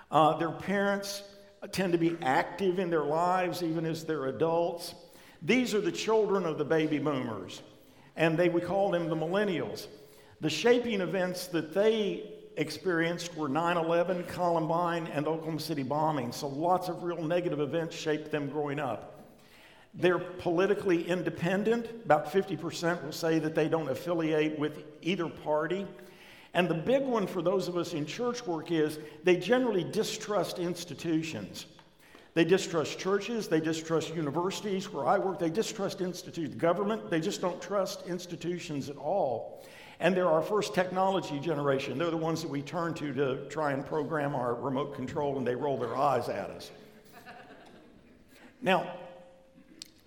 Uh, 0.10 0.38
their 0.38 0.52
parents 0.52 1.24
tend 1.72 1.92
to 1.92 1.98
be 1.98 2.18
active 2.22 2.80
in 2.80 2.90
their 2.90 3.04
lives 3.04 3.64
even 3.64 3.86
as 3.86 4.06
they're 4.06 4.28
adults. 4.28 4.96
These 5.42 5.74
are 5.74 5.82
the 5.82 5.92
children 5.92 6.46
of 6.46 6.58
the 6.58 6.66
baby 6.66 7.00
boomers, 7.00 7.62
and 8.16 8.38
they, 8.38 8.50
we 8.50 8.62
call 8.62 8.92
them 8.92 9.10
the 9.10 9.16
millennials. 9.16 9.88
The 10.42 10.50
shaping 10.50 11.02
events 11.02 11.48
that 11.48 11.74
they 11.74 12.32
experienced 12.58 13.36
were 13.36 13.48
9 13.48 13.78
11, 13.78 14.24
Columbine, 14.26 15.08
and 15.08 15.26
the 15.26 15.30
Oklahoma 15.30 15.60
City 15.60 15.84
bombing. 15.84 16.32
So 16.32 16.48
lots 16.48 16.90
of 16.90 17.04
real 17.04 17.22
negative 17.22 17.60
events 17.60 17.96
shaped 17.96 18.32
them 18.32 18.50
growing 18.50 18.80
up. 18.80 19.14
They're 19.94 20.20
politically 20.20 21.08
independent. 21.08 21.88
About 22.06 22.32
50% 22.32 23.04
will 23.04 23.12
say 23.12 23.40
that 23.40 23.56
they 23.56 23.68
don't 23.68 23.90
affiliate 23.90 24.60
with 24.60 24.84
either 25.02 25.28
party. 25.28 25.88
And 26.54 26.68
the 26.68 26.74
big 26.74 27.04
one 27.04 27.28
for 27.28 27.42
those 27.42 27.68
of 27.68 27.78
us 27.78 27.94
in 27.94 28.06
church 28.06 28.46
work 28.46 28.72
is 28.72 29.00
they 29.24 29.38
generally 29.38 29.84
distrust 29.84 30.60
institutions. 30.60 31.66
They 32.34 32.46
distrust 32.46 33.00
churches, 33.00 33.48
they 33.48 33.60
distrust 33.60 34.14
universities 34.14 34.94
where 34.94 35.08
I 35.08 35.18
work, 35.18 35.40
they 35.40 35.50
distrust 35.50 36.02
institutions, 36.02 36.56
government, 36.56 37.10
they 37.10 37.20
just 37.20 37.42
don't 37.42 37.60
trust 37.60 38.06
institutions 38.06 38.90
at 38.90 38.98
all. 38.98 39.66
And 40.00 40.16
they're 40.16 40.30
our 40.30 40.44
first 40.44 40.76
technology 40.76 41.40
generation. 41.40 41.98
They're 41.98 42.12
the 42.12 42.18
ones 42.18 42.44
that 42.44 42.50
we 42.50 42.62
turn 42.62 42.94
to 42.94 43.12
to 43.14 43.50
try 43.50 43.72
and 43.72 43.84
program 43.84 44.36
our 44.36 44.54
remote 44.54 44.94
control, 44.94 45.40
and 45.40 45.48
they 45.48 45.56
roll 45.56 45.80
their 45.80 45.98
eyes 45.98 46.30
at 46.30 46.52
us. 46.52 46.70
now, 48.62 48.88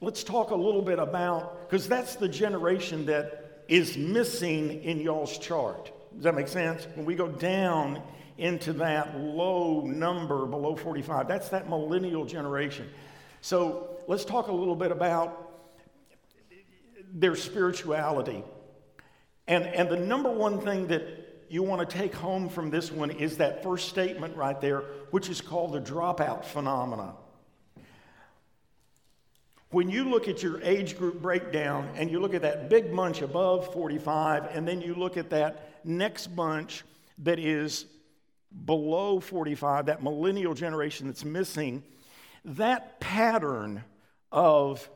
let's 0.00 0.22
talk 0.22 0.50
a 0.50 0.54
little 0.54 0.82
bit 0.82 1.00
about, 1.00 1.68
because 1.68 1.88
that's 1.88 2.14
the 2.14 2.28
generation 2.28 3.06
that 3.06 3.64
is 3.66 3.96
missing 3.96 4.84
in 4.84 5.00
y'all's 5.00 5.36
chart. 5.38 5.90
Does 6.14 6.24
that 6.24 6.34
make 6.34 6.48
sense? 6.48 6.86
When 6.94 7.06
we 7.06 7.14
go 7.14 7.28
down 7.28 8.02
into 8.38 8.72
that 8.74 9.18
low 9.18 9.82
number 9.82 10.46
below 10.46 10.76
45, 10.76 11.28
that's 11.28 11.50
that 11.50 11.68
millennial 11.68 12.24
generation. 12.24 12.88
So 13.40 13.98
let's 14.08 14.24
talk 14.24 14.48
a 14.48 14.52
little 14.52 14.76
bit 14.76 14.92
about 14.92 15.50
their 17.12 17.36
spirituality. 17.36 18.44
And, 19.46 19.64
and 19.64 19.88
the 19.88 19.96
number 19.96 20.30
one 20.30 20.60
thing 20.60 20.86
that 20.88 21.46
you 21.48 21.62
want 21.62 21.88
to 21.88 21.96
take 21.96 22.14
home 22.14 22.48
from 22.48 22.70
this 22.70 22.92
one 22.92 23.10
is 23.10 23.38
that 23.38 23.62
first 23.62 23.88
statement 23.88 24.36
right 24.36 24.60
there, 24.60 24.84
which 25.10 25.28
is 25.28 25.40
called 25.40 25.72
the 25.72 25.80
dropout 25.80 26.44
phenomena. 26.44 27.14
When 29.70 29.88
you 29.88 30.08
look 30.08 30.26
at 30.26 30.42
your 30.42 30.60
age 30.62 30.98
group 30.98 31.22
breakdown 31.22 31.88
and 31.94 32.10
you 32.10 32.18
look 32.18 32.34
at 32.34 32.42
that 32.42 32.68
big 32.68 32.94
bunch 32.94 33.22
above 33.22 33.72
45, 33.72 34.56
and 34.56 34.66
then 34.66 34.80
you 34.80 34.94
look 34.94 35.16
at 35.16 35.30
that 35.30 35.84
next 35.84 36.34
bunch 36.34 36.82
that 37.18 37.38
is 37.38 37.86
below 38.64 39.20
45, 39.20 39.86
that 39.86 40.02
millennial 40.02 40.54
generation 40.54 41.06
that's 41.06 41.24
missing, 41.24 41.84
that 42.44 42.98
pattern 42.98 43.84
of 44.32 44.90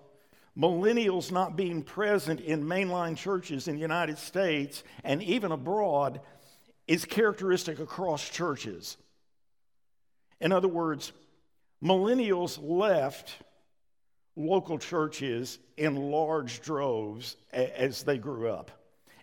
millennials 0.58 1.30
not 1.30 1.56
being 1.56 1.80
present 1.84 2.40
in 2.40 2.64
mainline 2.64 3.16
churches 3.16 3.68
in 3.68 3.76
the 3.76 3.80
United 3.80 4.18
States 4.18 4.82
and 5.04 5.22
even 5.22 5.52
abroad 5.52 6.20
is 6.88 7.04
characteristic 7.04 7.78
across 7.78 8.28
churches. 8.28 8.96
In 10.40 10.50
other 10.50 10.68
words, 10.68 11.12
millennials 11.80 12.58
left 12.60 13.36
local 14.36 14.78
churches 14.78 15.58
in 15.76 15.96
large 16.10 16.60
droves 16.60 17.36
as 17.52 18.02
they 18.02 18.18
grew 18.18 18.48
up, 18.48 18.70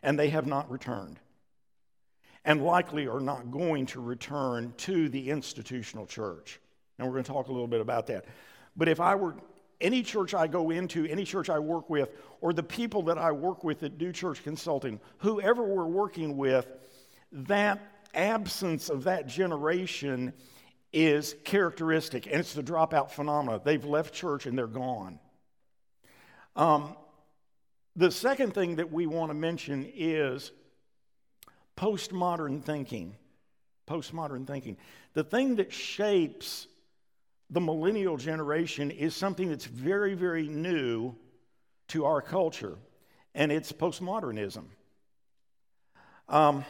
and 0.03 0.17
they 0.17 0.29
have 0.29 0.47
not 0.47 0.69
returned, 0.71 1.19
and 2.45 2.63
likely 2.63 3.07
are 3.07 3.19
not 3.19 3.51
going 3.51 3.85
to 3.87 4.01
return 4.01 4.73
to 4.77 5.09
the 5.09 5.29
institutional 5.29 6.05
church. 6.05 6.59
And 6.97 7.07
we're 7.07 7.13
going 7.13 7.23
to 7.23 7.31
talk 7.31 7.47
a 7.47 7.51
little 7.51 7.67
bit 7.67 7.81
about 7.81 8.07
that. 8.07 8.25
But 8.75 8.87
if 8.87 8.99
I 8.99 9.15
were 9.15 9.35
any 9.81 10.03
church 10.03 10.33
I 10.33 10.47
go 10.47 10.69
into, 10.69 11.05
any 11.05 11.25
church 11.25 11.49
I 11.49 11.59
work 11.59 11.89
with, 11.89 12.09
or 12.39 12.53
the 12.53 12.63
people 12.63 13.01
that 13.03 13.17
I 13.17 13.31
work 13.31 13.63
with 13.63 13.79
that 13.79 13.97
do 13.97 14.11
church 14.11 14.43
consulting, 14.43 14.99
whoever 15.17 15.63
we're 15.63 15.85
working 15.85 16.37
with, 16.37 16.67
that 17.31 17.81
absence 18.13 18.89
of 18.89 19.03
that 19.05 19.27
generation 19.27 20.33
is 20.93 21.35
characteristic, 21.43 22.25
and 22.25 22.35
it's 22.35 22.53
the 22.53 22.63
dropout 22.63 23.11
phenomena. 23.11 23.61
They've 23.63 23.83
left 23.83 24.13
church 24.13 24.45
and 24.45 24.57
they're 24.57 24.67
gone. 24.67 25.19
Um, 26.55 26.95
the 27.95 28.11
second 28.11 28.53
thing 28.53 28.75
that 28.77 28.91
we 28.91 29.05
want 29.05 29.29
to 29.29 29.33
mention 29.33 29.89
is 29.95 30.51
postmodern 31.77 32.63
thinking. 32.63 33.15
Postmodern 33.87 34.45
thinking. 34.45 34.77
The 35.13 35.23
thing 35.23 35.55
that 35.55 35.71
shapes 35.73 36.67
the 37.49 37.61
millennial 37.61 38.17
generation 38.17 38.91
is 38.91 39.15
something 39.15 39.49
that's 39.49 39.65
very, 39.65 40.13
very 40.13 40.47
new 40.47 41.15
to 41.89 42.05
our 42.05 42.21
culture, 42.21 42.77
and 43.35 43.51
it's 43.51 43.71
postmodernism. 43.71 44.63
Um, 46.29 46.63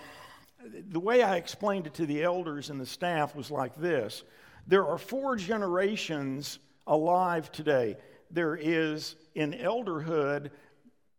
the 0.89 0.99
way 0.99 1.23
I 1.23 1.37
explained 1.37 1.87
it 1.87 1.93
to 1.95 2.05
the 2.05 2.23
elders 2.23 2.69
and 2.69 2.79
the 2.79 2.85
staff 2.85 3.35
was 3.35 3.51
like 3.51 3.75
this 3.75 4.23
there 4.67 4.85
are 4.85 4.97
four 4.97 5.35
generations 5.35 6.59
alive 6.87 7.51
today. 7.51 7.97
There 8.29 8.55
is 8.55 9.15
in 9.35 9.53
elderhood 9.53 10.51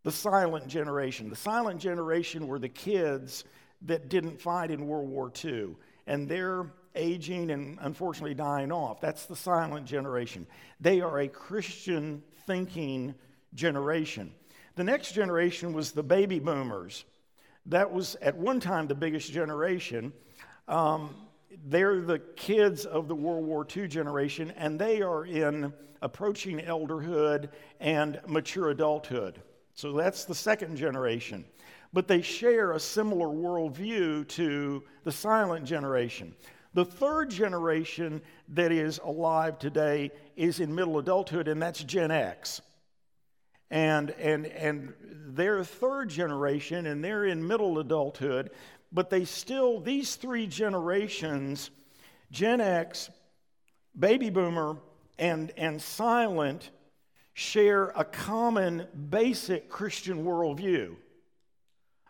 the 0.04 0.12
silent 0.12 0.68
generation. 0.68 1.28
The 1.28 1.36
silent 1.36 1.80
generation 1.80 2.46
were 2.46 2.58
the 2.58 2.68
kids 2.68 3.44
that 3.82 4.08
didn't 4.08 4.40
fight 4.40 4.70
in 4.70 4.86
World 4.86 5.08
War 5.08 5.30
II, 5.44 5.76
and 6.06 6.28
they're 6.28 6.72
aging 6.94 7.50
and 7.50 7.78
unfortunately 7.80 8.34
dying 8.34 8.70
off. 8.70 9.00
That's 9.00 9.26
the 9.26 9.36
silent 9.36 9.86
generation. 9.86 10.46
They 10.80 11.00
are 11.00 11.20
a 11.20 11.28
Christian 11.28 12.22
thinking 12.46 13.14
generation. 13.54 14.32
The 14.76 14.84
next 14.84 15.12
generation 15.12 15.72
was 15.72 15.92
the 15.92 16.02
baby 16.02 16.38
boomers. 16.38 17.04
That 17.66 17.92
was 17.92 18.16
at 18.16 18.36
one 18.36 18.60
time 18.60 18.86
the 18.86 18.94
biggest 18.94 19.32
generation. 19.32 20.12
Um, 20.68 21.14
they're 21.66 22.00
the 22.00 22.18
kids 22.18 22.84
of 22.86 23.08
the 23.08 23.14
World 23.14 23.44
War 23.44 23.66
II 23.74 23.86
generation, 23.88 24.52
and 24.56 24.78
they 24.78 25.02
are 25.02 25.26
in 25.26 25.72
approaching 26.00 26.58
elderhood 26.58 27.50
and 27.78 28.20
mature 28.26 28.70
adulthood. 28.70 29.40
So 29.74 29.92
that's 29.92 30.24
the 30.24 30.34
second 30.34 30.76
generation. 30.76 31.44
But 31.92 32.08
they 32.08 32.22
share 32.22 32.72
a 32.72 32.80
similar 32.80 33.28
worldview 33.28 34.26
to 34.28 34.82
the 35.04 35.12
silent 35.12 35.64
generation. 35.64 36.34
The 36.74 36.84
third 36.84 37.30
generation 37.30 38.22
that 38.48 38.72
is 38.72 38.98
alive 39.04 39.58
today 39.58 40.10
is 40.36 40.60
in 40.60 40.74
middle 40.74 40.98
adulthood, 40.98 41.48
and 41.48 41.60
that's 41.60 41.84
Gen 41.84 42.10
X 42.10 42.62
and, 43.72 44.10
and, 44.10 44.46
and 44.46 44.92
they're 45.28 45.64
third 45.64 46.10
generation 46.10 46.86
and 46.86 47.02
they're 47.02 47.24
in 47.24 47.44
middle 47.44 47.78
adulthood, 47.78 48.50
but 48.92 49.08
they 49.08 49.24
still, 49.24 49.80
these 49.80 50.14
three 50.14 50.46
generations, 50.46 51.70
Gen 52.30 52.60
X, 52.60 53.08
baby 53.98 54.28
boomer, 54.28 54.76
and, 55.18 55.52
and 55.56 55.80
silent, 55.80 56.70
share 57.32 57.88
a 57.96 58.04
common 58.04 58.86
basic 59.08 59.70
Christian 59.70 60.22
worldview 60.22 60.94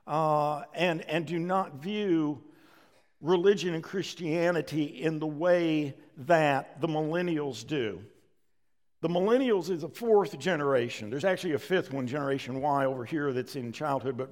uh, 0.08 0.62
and, 0.74 1.02
and 1.02 1.26
do 1.26 1.38
not 1.38 1.76
view 1.76 2.42
religion 3.20 3.74
and 3.74 3.84
Christianity 3.84 4.82
in 4.82 5.20
the 5.20 5.28
way 5.28 5.94
that 6.16 6.80
the 6.80 6.88
millennials 6.88 7.64
do. 7.64 8.02
The 9.02 9.08
millennials 9.08 9.68
is 9.68 9.82
a 9.82 9.88
fourth 9.88 10.38
generation. 10.38 11.10
There's 11.10 11.24
actually 11.24 11.54
a 11.54 11.58
fifth 11.58 11.92
one, 11.92 12.06
Generation 12.06 12.60
Y, 12.60 12.84
over 12.86 13.04
here 13.04 13.32
that's 13.32 13.56
in 13.56 13.72
childhood, 13.72 14.16
but 14.16 14.30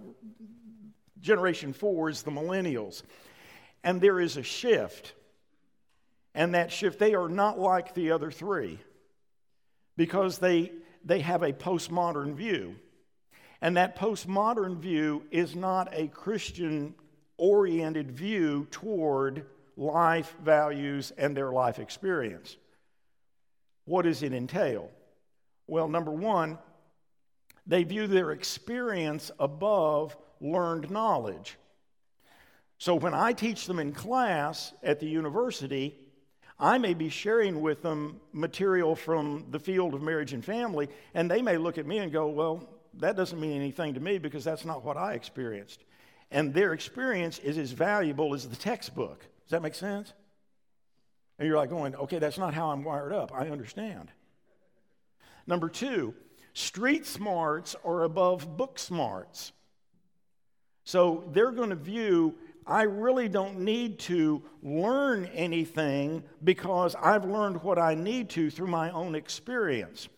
Generation 1.21 1.73
four 1.73 2.09
is 2.09 2.23
the 2.23 2.31
millennials. 2.31 3.03
And 3.83 4.01
there 4.01 4.21
is 4.21 4.37
a 4.37 4.45
shift. 4.45 5.13
And 6.37 6.55
that 6.55 6.71
shift, 6.71 7.01
they 7.01 7.15
are 7.15 7.29
not 7.29 7.59
like 7.59 7.95
the 7.95 8.13
other 8.13 8.31
three 8.31 8.79
because 9.97 10.39
they, 10.39 10.71
they 11.05 11.19
have 11.19 11.43
a 11.43 11.53
postmodern 11.53 12.35
view. 12.35 12.77
And 13.61 13.77
that 13.77 13.99
postmodern 13.99 14.79
view 14.79 15.25
is 15.33 15.57
not 15.57 15.89
a 15.93 16.07
Christian 16.07 16.95
oriented 17.37 18.13
view 18.13 18.69
toward 18.71 19.47
life 19.77 20.37
values 20.45 21.13
and 21.19 21.37
their 21.37 21.51
life 21.51 21.81
experience. 21.81 22.57
What 23.91 24.05
does 24.05 24.23
it 24.23 24.33
entail? 24.33 24.89
Well, 25.67 25.89
number 25.89 26.13
one, 26.13 26.59
they 27.67 27.83
view 27.83 28.07
their 28.07 28.31
experience 28.31 29.33
above 29.41 30.17
learned 30.41 30.93
knowledge. 30.93 31.57
So 32.79 32.95
when 32.95 33.15
I 33.15 33.33
teach 33.33 33.67
them 33.67 33.81
in 33.81 33.91
class 33.91 34.73
at 34.85 35.01
the 35.01 35.09
university, 35.09 35.99
I 36.57 36.79
may 36.79 36.95
be 36.95 37.09
sharing 37.09 37.63
with 37.63 37.83
them 37.83 38.21
material 38.33 38.95
from 38.95 39.47
the 39.51 39.59
field 39.59 39.95
of 39.95 40.03
marriage 40.03 40.35
and 40.35 40.45
family, 40.45 40.89
and 41.13 41.29
they 41.29 41.43
may 41.43 41.57
look 41.57 41.77
at 41.77 41.85
me 41.85 41.99
and 41.99 42.13
go, 42.13 42.29
Well, 42.29 42.69
that 43.01 43.17
doesn't 43.17 43.41
mean 43.41 43.57
anything 43.57 43.95
to 43.95 44.01
me 44.01 44.19
because 44.19 44.45
that's 44.45 44.65
not 44.65 44.85
what 44.85 44.99
I 44.99 45.15
experienced. 45.15 45.83
And 46.31 46.55
their 46.55 46.75
experience 46.75 47.41
is 47.41 47.59
as 47.59 47.73
valuable 47.73 48.35
as 48.35 48.49
the 48.49 48.55
textbook. 48.55 49.19
Does 49.19 49.51
that 49.51 49.63
make 49.63 49.75
sense? 49.75 50.13
And 51.41 51.49
you're 51.49 51.57
like 51.57 51.71
going, 51.71 51.97
okay, 51.97 52.19
that's 52.19 52.37
not 52.37 52.53
how 52.53 52.69
I'm 52.71 52.85
wired 52.85 53.15
up. 53.15 53.33
I 53.35 53.49
understand. 53.49 54.13
Number 55.47 55.71
two, 55.71 56.15
street 56.53 57.07
smarts 57.07 57.75
are 57.83 58.03
above 58.03 58.59
book 58.59 58.79
smarts. 58.79 59.53
So 60.85 61.25
they're 61.33 61.51
going 61.51 61.71
to 61.71 61.77
view, 61.77 62.35
I 62.67 62.83
really 62.83 63.27
don't 63.27 63.61
need 63.61 64.01
to 64.01 64.43
learn 64.63 65.31
anything 65.33 66.25
because 66.45 66.95
I've 66.95 67.25
learned 67.25 67.63
what 67.63 67.79
I 67.79 67.95
need 67.95 68.29
to 68.31 68.51
through 68.51 68.69
my 68.69 68.91
own 68.91 69.15
experience. 69.15 70.11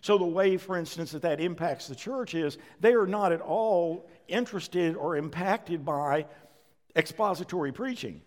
So, 0.00 0.16
the 0.16 0.24
way, 0.24 0.56
for 0.56 0.78
instance, 0.78 1.10
that 1.10 1.20
that 1.22 1.40
impacts 1.40 1.88
the 1.88 1.94
church 1.94 2.34
is 2.34 2.56
they 2.80 2.94
are 2.94 3.06
not 3.06 3.32
at 3.32 3.42
all 3.42 4.08
interested 4.28 4.96
or 4.96 5.18
impacted 5.18 5.84
by 5.84 6.24
expository 6.96 7.70
preaching. 7.70 8.22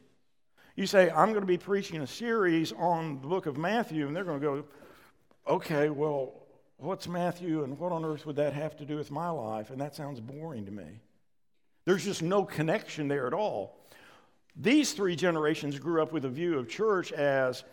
You 0.75 0.87
say, 0.87 1.11
I'm 1.11 1.29
going 1.29 1.41
to 1.41 1.47
be 1.47 1.57
preaching 1.57 2.01
a 2.01 2.07
series 2.07 2.71
on 2.73 3.21
the 3.21 3.27
book 3.27 3.45
of 3.45 3.57
Matthew, 3.57 4.07
and 4.07 4.15
they're 4.15 4.23
going 4.23 4.39
to 4.39 4.45
go, 4.45 4.65
okay, 5.47 5.89
well, 5.89 6.33
what's 6.77 7.07
Matthew 7.07 7.63
and 7.63 7.77
what 7.77 7.91
on 7.91 8.03
earth 8.03 8.25
would 8.25 8.37
that 8.37 8.53
have 8.53 8.75
to 8.77 8.85
do 8.85 8.95
with 8.95 9.11
my 9.11 9.29
life? 9.29 9.69
And 9.69 9.79
that 9.79 9.95
sounds 9.95 10.19
boring 10.19 10.65
to 10.65 10.71
me. 10.71 10.99
There's 11.85 12.03
just 12.03 12.23
no 12.23 12.43
connection 12.43 13.07
there 13.07 13.27
at 13.27 13.33
all. 13.33 13.77
These 14.55 14.93
three 14.93 15.15
generations 15.15 15.77
grew 15.77 16.01
up 16.01 16.11
with 16.11 16.25
a 16.25 16.29
view 16.29 16.57
of 16.57 16.69
church 16.69 17.11
as 17.11 17.63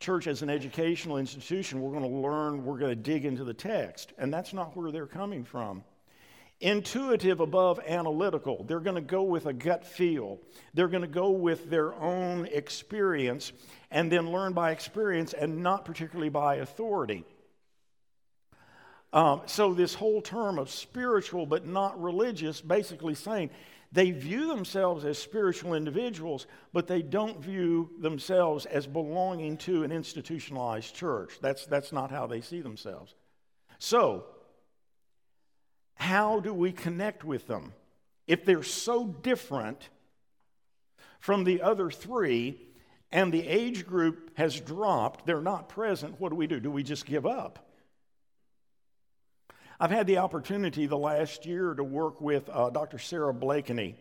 church 0.00 0.26
as 0.26 0.42
an 0.42 0.50
educational 0.50 1.18
institution. 1.18 1.80
We're 1.80 1.98
going 1.98 2.10
to 2.10 2.18
learn, 2.28 2.64
we're 2.64 2.78
going 2.78 2.90
to 2.90 2.96
dig 2.96 3.24
into 3.24 3.44
the 3.44 3.54
text. 3.54 4.12
And 4.18 4.32
that's 4.32 4.52
not 4.52 4.76
where 4.76 4.90
they're 4.90 5.06
coming 5.06 5.44
from. 5.44 5.84
Intuitive 6.60 7.38
above 7.40 7.78
analytical. 7.86 8.64
They're 8.64 8.80
going 8.80 8.96
to 8.96 9.00
go 9.00 9.22
with 9.22 9.46
a 9.46 9.52
gut 9.52 9.86
feel. 9.86 10.40
They're 10.74 10.88
going 10.88 11.02
to 11.02 11.06
go 11.06 11.30
with 11.30 11.70
their 11.70 11.94
own 11.94 12.46
experience 12.46 13.52
and 13.90 14.10
then 14.10 14.32
learn 14.32 14.54
by 14.54 14.72
experience 14.72 15.34
and 15.34 15.62
not 15.62 15.84
particularly 15.84 16.30
by 16.30 16.56
authority. 16.56 17.24
Um, 19.12 19.42
so, 19.46 19.72
this 19.72 19.94
whole 19.94 20.20
term 20.20 20.58
of 20.58 20.68
spiritual 20.68 21.46
but 21.46 21.66
not 21.66 22.02
religious 22.02 22.60
basically 22.60 23.14
saying 23.14 23.50
they 23.90 24.10
view 24.10 24.48
themselves 24.48 25.04
as 25.04 25.18
spiritual 25.18 25.74
individuals, 25.74 26.46
but 26.72 26.86
they 26.86 27.00
don't 27.00 27.40
view 27.40 27.88
themselves 28.00 28.66
as 28.66 28.86
belonging 28.86 29.56
to 29.58 29.82
an 29.82 29.92
institutionalized 29.92 30.94
church. 30.94 31.38
That's, 31.40 31.64
that's 31.64 31.90
not 31.90 32.10
how 32.10 32.26
they 32.26 32.42
see 32.42 32.60
themselves. 32.60 33.14
So, 33.78 34.26
how 35.98 36.38
do 36.38 36.54
we 36.54 36.70
connect 36.70 37.24
with 37.24 37.48
them? 37.48 37.72
If 38.26 38.44
they're 38.44 38.62
so 38.62 39.06
different 39.06 39.88
from 41.18 41.42
the 41.42 41.60
other 41.62 41.90
three 41.90 42.60
and 43.10 43.32
the 43.32 43.46
age 43.46 43.84
group 43.84 44.30
has 44.36 44.60
dropped, 44.60 45.26
they're 45.26 45.40
not 45.40 45.68
present, 45.68 46.20
what 46.20 46.28
do 46.28 46.36
we 46.36 46.46
do? 46.46 46.60
Do 46.60 46.70
we 46.70 46.84
just 46.84 47.04
give 47.04 47.26
up? 47.26 47.68
I've 49.80 49.90
had 49.90 50.06
the 50.06 50.18
opportunity 50.18 50.86
the 50.86 50.96
last 50.96 51.46
year 51.46 51.74
to 51.74 51.84
work 51.84 52.20
with 52.20 52.48
uh, 52.48 52.70
Dr. 52.70 52.98
Sarah 52.98 53.34
Blakeney. 53.34 53.96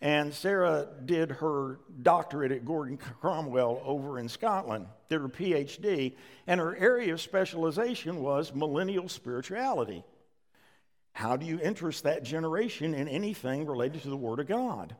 And 0.00 0.32
Sarah 0.32 0.88
did 1.04 1.30
her 1.30 1.80
doctorate 2.02 2.52
at 2.52 2.64
Gordon-Conwell 2.64 3.82
over 3.84 4.18
in 4.18 4.30
Scotland, 4.30 4.86
did 5.10 5.20
her 5.20 5.28
PhD, 5.28 6.16
and 6.46 6.58
her 6.58 6.74
area 6.74 7.12
of 7.12 7.20
specialization 7.20 8.22
was 8.22 8.54
millennial 8.54 9.10
spirituality. 9.10 10.02
How 11.12 11.36
do 11.36 11.46
you 11.46 11.58
interest 11.60 12.04
that 12.04 12.22
generation 12.22 12.94
in 12.94 13.08
anything 13.08 13.66
related 13.66 14.02
to 14.02 14.10
the 14.10 14.16
Word 14.16 14.40
of 14.40 14.46
God? 14.46 14.94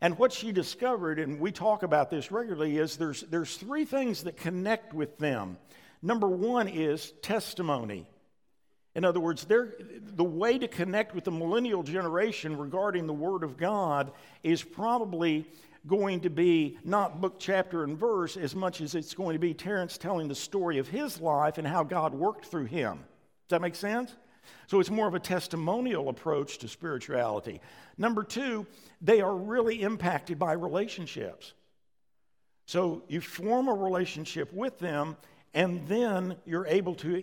And 0.00 0.18
what 0.18 0.32
she 0.32 0.52
discovered, 0.52 1.18
and 1.18 1.40
we 1.40 1.52
talk 1.52 1.82
about 1.82 2.10
this 2.10 2.30
regularly, 2.30 2.78
is 2.78 2.96
there's, 2.96 3.22
there's 3.22 3.56
three 3.56 3.84
things 3.84 4.24
that 4.24 4.36
connect 4.36 4.92
with 4.92 5.18
them. 5.18 5.58
Number 6.02 6.28
one 6.28 6.68
is 6.68 7.12
testimony. 7.22 8.06
In 8.94 9.04
other 9.04 9.20
words, 9.20 9.44
the 9.44 10.24
way 10.24 10.58
to 10.58 10.68
connect 10.68 11.14
with 11.14 11.24
the 11.24 11.30
millennial 11.30 11.82
generation 11.82 12.56
regarding 12.56 13.06
the 13.06 13.12
Word 13.12 13.42
of 13.42 13.56
God 13.56 14.12
is 14.42 14.62
probably 14.62 15.46
going 15.86 16.20
to 16.20 16.30
be 16.30 16.78
not 16.84 17.20
book, 17.20 17.36
chapter, 17.38 17.84
and 17.84 17.98
verse 17.98 18.36
as 18.36 18.54
much 18.54 18.80
as 18.80 18.94
it's 18.94 19.14
going 19.14 19.34
to 19.34 19.38
be 19.38 19.54
Terrence 19.54 19.98
telling 19.98 20.28
the 20.28 20.34
story 20.34 20.78
of 20.78 20.88
his 20.88 21.20
life 21.20 21.58
and 21.58 21.66
how 21.66 21.84
God 21.84 22.14
worked 22.14 22.46
through 22.46 22.64
him. 22.64 22.96
Does 22.96 23.50
that 23.50 23.60
make 23.60 23.74
sense? 23.74 24.14
So 24.66 24.80
it's 24.80 24.90
more 24.90 25.08
of 25.08 25.14
a 25.14 25.20
testimonial 25.20 26.08
approach 26.08 26.58
to 26.58 26.68
spirituality. 26.68 27.60
Number 27.98 28.22
two, 28.22 28.66
they 29.00 29.20
are 29.20 29.34
really 29.34 29.82
impacted 29.82 30.38
by 30.38 30.52
relationships. 30.52 31.52
So 32.66 33.02
you 33.08 33.20
form 33.20 33.68
a 33.68 33.74
relationship 33.74 34.52
with 34.52 34.78
them, 34.78 35.16
and 35.54 35.86
then 35.86 36.36
you're 36.44 36.66
able 36.66 36.94
to 36.96 37.22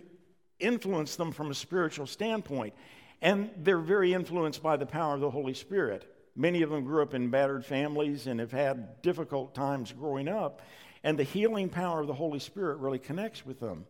influence 0.58 1.16
them 1.16 1.32
from 1.32 1.50
a 1.50 1.54
spiritual 1.54 2.06
standpoint. 2.06 2.74
And 3.20 3.50
they're 3.58 3.78
very 3.78 4.14
influenced 4.14 4.62
by 4.62 4.76
the 4.76 4.86
power 4.86 5.14
of 5.14 5.20
the 5.20 5.30
Holy 5.30 5.54
Spirit. 5.54 6.10
Many 6.36 6.62
of 6.62 6.70
them 6.70 6.84
grew 6.84 7.02
up 7.02 7.14
in 7.14 7.30
battered 7.30 7.64
families 7.64 8.26
and 8.26 8.40
have 8.40 8.52
had 8.52 9.02
difficult 9.02 9.54
times 9.54 9.92
growing 9.92 10.28
up, 10.28 10.62
and 11.04 11.18
the 11.18 11.24
healing 11.24 11.68
power 11.68 12.00
of 12.00 12.06
the 12.06 12.14
Holy 12.14 12.38
Spirit 12.38 12.78
really 12.78 12.98
connects 12.98 13.46
with 13.46 13.60
them. 13.60 13.86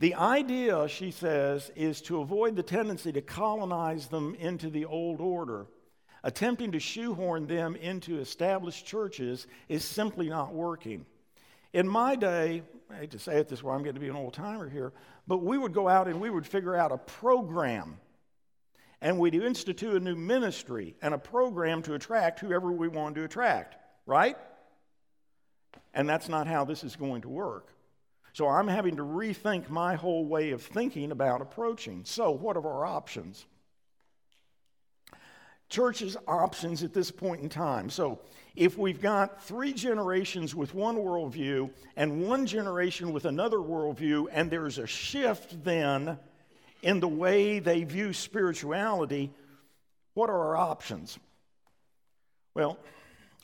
The 0.00 0.14
idea, 0.14 0.88
she 0.88 1.10
says, 1.10 1.70
is 1.76 2.00
to 2.02 2.22
avoid 2.22 2.56
the 2.56 2.62
tendency 2.62 3.12
to 3.12 3.20
colonize 3.20 4.06
them 4.06 4.34
into 4.34 4.70
the 4.70 4.86
old 4.86 5.20
order. 5.20 5.66
Attempting 6.24 6.72
to 6.72 6.80
shoehorn 6.80 7.46
them 7.46 7.76
into 7.76 8.18
established 8.18 8.86
churches 8.86 9.46
is 9.68 9.84
simply 9.84 10.30
not 10.30 10.54
working. 10.54 11.04
In 11.74 11.86
my 11.86 12.16
day, 12.16 12.62
I 12.90 12.94
hate 12.94 13.10
to 13.10 13.18
say 13.18 13.36
it 13.36 13.48
this 13.48 13.62
way, 13.62 13.74
I'm 13.74 13.82
getting 13.82 13.94
to 13.94 14.00
be 14.00 14.08
an 14.08 14.16
old 14.16 14.32
timer 14.32 14.70
here, 14.70 14.94
but 15.26 15.42
we 15.42 15.58
would 15.58 15.74
go 15.74 15.86
out 15.86 16.08
and 16.08 16.18
we 16.18 16.30
would 16.30 16.46
figure 16.46 16.74
out 16.74 16.92
a 16.92 16.98
program. 16.98 17.98
And 19.02 19.18
we'd 19.18 19.34
institute 19.34 19.94
a 19.94 20.00
new 20.00 20.16
ministry 20.16 20.96
and 21.02 21.12
a 21.12 21.18
program 21.18 21.82
to 21.82 21.94
attract 21.94 22.40
whoever 22.40 22.72
we 22.72 22.88
wanted 22.88 23.16
to 23.16 23.24
attract, 23.24 23.76
right? 24.06 24.38
And 25.92 26.08
that's 26.08 26.28
not 26.28 26.46
how 26.46 26.64
this 26.64 26.84
is 26.84 26.96
going 26.96 27.20
to 27.22 27.28
work. 27.28 27.74
So 28.40 28.48
I'm 28.48 28.68
having 28.68 28.96
to 28.96 29.02
rethink 29.02 29.68
my 29.68 29.96
whole 29.96 30.24
way 30.24 30.52
of 30.52 30.62
thinking 30.62 31.12
about 31.12 31.42
approaching. 31.42 32.06
So, 32.06 32.30
what 32.30 32.56
are 32.56 32.66
our 32.66 32.86
options? 32.86 33.44
Church's 35.68 36.16
options 36.26 36.82
at 36.82 36.94
this 36.94 37.10
point 37.10 37.42
in 37.42 37.50
time. 37.50 37.90
So, 37.90 38.18
if 38.56 38.78
we've 38.78 39.02
got 39.02 39.44
three 39.44 39.74
generations 39.74 40.54
with 40.54 40.74
one 40.74 40.96
worldview 40.96 41.70
and 41.96 42.26
one 42.26 42.46
generation 42.46 43.12
with 43.12 43.26
another 43.26 43.58
worldview, 43.58 44.28
and 44.32 44.50
there's 44.50 44.78
a 44.78 44.86
shift 44.86 45.62
then 45.62 46.18
in 46.80 46.98
the 46.98 47.08
way 47.08 47.58
they 47.58 47.84
view 47.84 48.14
spirituality, 48.14 49.34
what 50.14 50.30
are 50.30 50.40
our 50.40 50.56
options? 50.56 51.18
Well, 52.54 52.78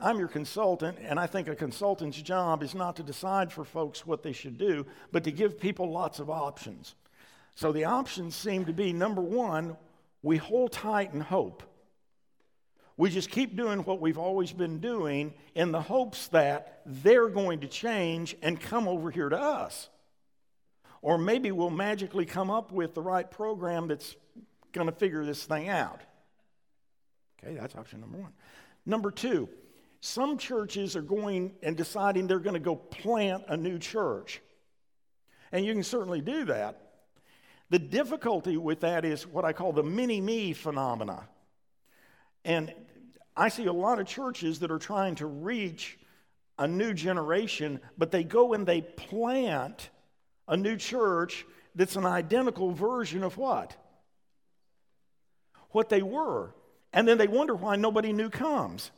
I'm 0.00 0.18
your 0.18 0.28
consultant, 0.28 0.98
and 1.00 1.18
I 1.18 1.26
think 1.26 1.48
a 1.48 1.56
consultant's 1.56 2.20
job 2.20 2.62
is 2.62 2.74
not 2.74 2.96
to 2.96 3.02
decide 3.02 3.50
for 3.50 3.64
folks 3.64 4.06
what 4.06 4.22
they 4.22 4.32
should 4.32 4.58
do, 4.58 4.84
but 5.10 5.24
to 5.24 5.30
give 5.30 5.58
people 5.58 5.90
lots 5.90 6.18
of 6.18 6.28
options. 6.28 6.94
So 7.54 7.72
the 7.72 7.84
options 7.84 8.36
seem 8.36 8.66
to 8.66 8.72
be 8.72 8.92
number 8.92 9.22
one, 9.22 9.76
we 10.22 10.36
hold 10.36 10.72
tight 10.72 11.14
and 11.14 11.22
hope. 11.22 11.62
We 12.98 13.10
just 13.10 13.30
keep 13.30 13.56
doing 13.56 13.80
what 13.80 14.00
we've 14.00 14.18
always 14.18 14.52
been 14.52 14.80
doing 14.80 15.32
in 15.54 15.72
the 15.72 15.80
hopes 15.80 16.28
that 16.28 16.82
they're 16.84 17.28
going 17.28 17.60
to 17.60 17.68
change 17.68 18.36
and 18.42 18.60
come 18.60 18.88
over 18.88 19.10
here 19.10 19.28
to 19.28 19.38
us. 19.38 19.88
Or 21.02 21.18
maybe 21.18 21.52
we'll 21.52 21.70
magically 21.70 22.26
come 22.26 22.50
up 22.50 22.72
with 22.72 22.94
the 22.94 23.02
right 23.02 23.30
program 23.30 23.88
that's 23.88 24.16
going 24.72 24.86
to 24.86 24.92
figure 24.92 25.24
this 25.24 25.44
thing 25.44 25.68
out. 25.68 26.00
Okay, 27.42 27.54
that's 27.54 27.76
option 27.76 28.00
number 28.00 28.18
one. 28.18 28.32
Number 28.86 29.10
two, 29.10 29.48
some 30.06 30.38
churches 30.38 30.94
are 30.94 31.02
going 31.02 31.52
and 31.62 31.76
deciding 31.76 32.26
they're 32.26 32.38
going 32.38 32.54
to 32.54 32.60
go 32.60 32.76
plant 32.76 33.44
a 33.48 33.56
new 33.56 33.78
church. 33.78 34.40
And 35.50 35.66
you 35.66 35.72
can 35.72 35.82
certainly 35.82 36.20
do 36.20 36.44
that. 36.44 36.80
The 37.70 37.80
difficulty 37.80 38.56
with 38.56 38.80
that 38.80 39.04
is 39.04 39.26
what 39.26 39.44
I 39.44 39.52
call 39.52 39.72
the 39.72 39.82
mini 39.82 40.20
me 40.20 40.52
phenomena. 40.52 41.28
And 42.44 42.72
I 43.36 43.48
see 43.48 43.66
a 43.66 43.72
lot 43.72 43.98
of 43.98 44.06
churches 44.06 44.60
that 44.60 44.70
are 44.70 44.78
trying 44.78 45.16
to 45.16 45.26
reach 45.26 45.98
a 46.56 46.68
new 46.68 46.94
generation, 46.94 47.80
but 47.98 48.12
they 48.12 48.22
go 48.22 48.54
and 48.54 48.64
they 48.64 48.82
plant 48.82 49.90
a 50.46 50.56
new 50.56 50.76
church 50.76 51.44
that's 51.74 51.96
an 51.96 52.06
identical 52.06 52.70
version 52.70 53.24
of 53.24 53.36
what? 53.36 53.74
What 55.70 55.88
they 55.88 56.02
were. 56.02 56.54
And 56.92 57.08
then 57.08 57.18
they 57.18 57.26
wonder 57.26 57.56
why 57.56 57.74
nobody 57.74 58.12
new 58.12 58.30
comes. 58.30 58.92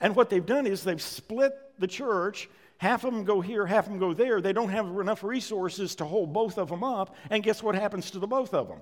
And 0.00 0.16
what 0.16 0.30
they've 0.30 0.44
done 0.44 0.66
is 0.66 0.82
they've 0.82 1.00
split 1.00 1.52
the 1.78 1.86
church. 1.86 2.48
Half 2.78 3.04
of 3.04 3.12
them 3.12 3.24
go 3.24 3.40
here, 3.40 3.66
half 3.66 3.86
of 3.86 3.92
them 3.92 4.00
go 4.00 4.14
there. 4.14 4.40
They 4.40 4.54
don't 4.54 4.70
have 4.70 4.86
enough 4.86 5.22
resources 5.22 5.94
to 5.96 6.04
hold 6.04 6.32
both 6.32 6.56
of 6.56 6.68
them 6.68 6.82
up. 6.82 7.14
And 7.28 7.42
guess 7.42 7.62
what 7.62 7.74
happens 7.74 8.10
to 8.12 8.18
the 8.18 8.26
both 8.26 8.54
of 8.54 8.68
them? 8.68 8.80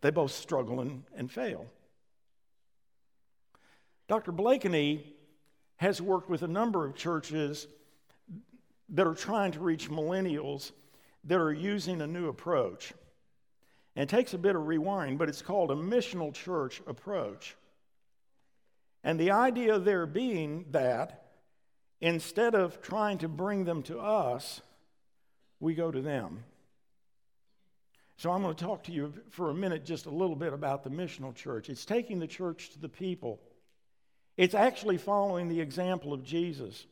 They 0.00 0.10
both 0.10 0.30
struggle 0.30 0.80
and, 0.80 1.02
and 1.16 1.30
fail. 1.30 1.66
Dr. 4.08 4.30
Blakeney 4.30 5.14
has 5.76 6.00
worked 6.00 6.30
with 6.30 6.42
a 6.42 6.48
number 6.48 6.86
of 6.86 6.94
churches 6.94 7.66
that 8.90 9.06
are 9.06 9.14
trying 9.14 9.52
to 9.52 9.60
reach 9.60 9.90
millennials 9.90 10.70
that 11.24 11.38
are 11.38 11.52
using 11.52 12.00
a 12.00 12.06
new 12.06 12.28
approach. 12.28 12.92
And 13.96 14.04
it 14.04 14.08
takes 14.08 14.34
a 14.34 14.38
bit 14.38 14.54
of 14.54 14.62
rewiring, 14.62 15.18
but 15.18 15.28
it's 15.28 15.42
called 15.42 15.70
a 15.70 15.74
missional 15.74 16.32
church 16.32 16.80
approach. 16.86 17.56
And 19.06 19.20
the 19.20 19.30
idea 19.30 19.78
there 19.78 20.04
being 20.04 20.64
that 20.72 21.28
instead 22.00 22.56
of 22.56 22.82
trying 22.82 23.18
to 23.18 23.28
bring 23.28 23.64
them 23.64 23.84
to 23.84 24.00
us, 24.00 24.60
we 25.60 25.76
go 25.76 25.92
to 25.92 26.00
them. 26.00 26.42
So 28.16 28.32
I'm 28.32 28.42
going 28.42 28.56
to 28.56 28.64
talk 28.64 28.82
to 28.84 28.92
you 28.92 29.14
for 29.30 29.50
a 29.50 29.54
minute 29.54 29.84
just 29.84 30.06
a 30.06 30.10
little 30.10 30.34
bit 30.34 30.52
about 30.52 30.82
the 30.82 30.90
missional 30.90 31.32
church. 31.32 31.70
It's 31.70 31.84
taking 31.84 32.18
the 32.18 32.26
church 32.26 32.70
to 32.70 32.80
the 32.80 32.88
people. 32.88 33.38
It's 34.36 34.56
actually 34.56 34.98
following 34.98 35.48
the 35.48 35.60
example 35.60 36.12
of 36.12 36.24
Jesus. 36.24 36.84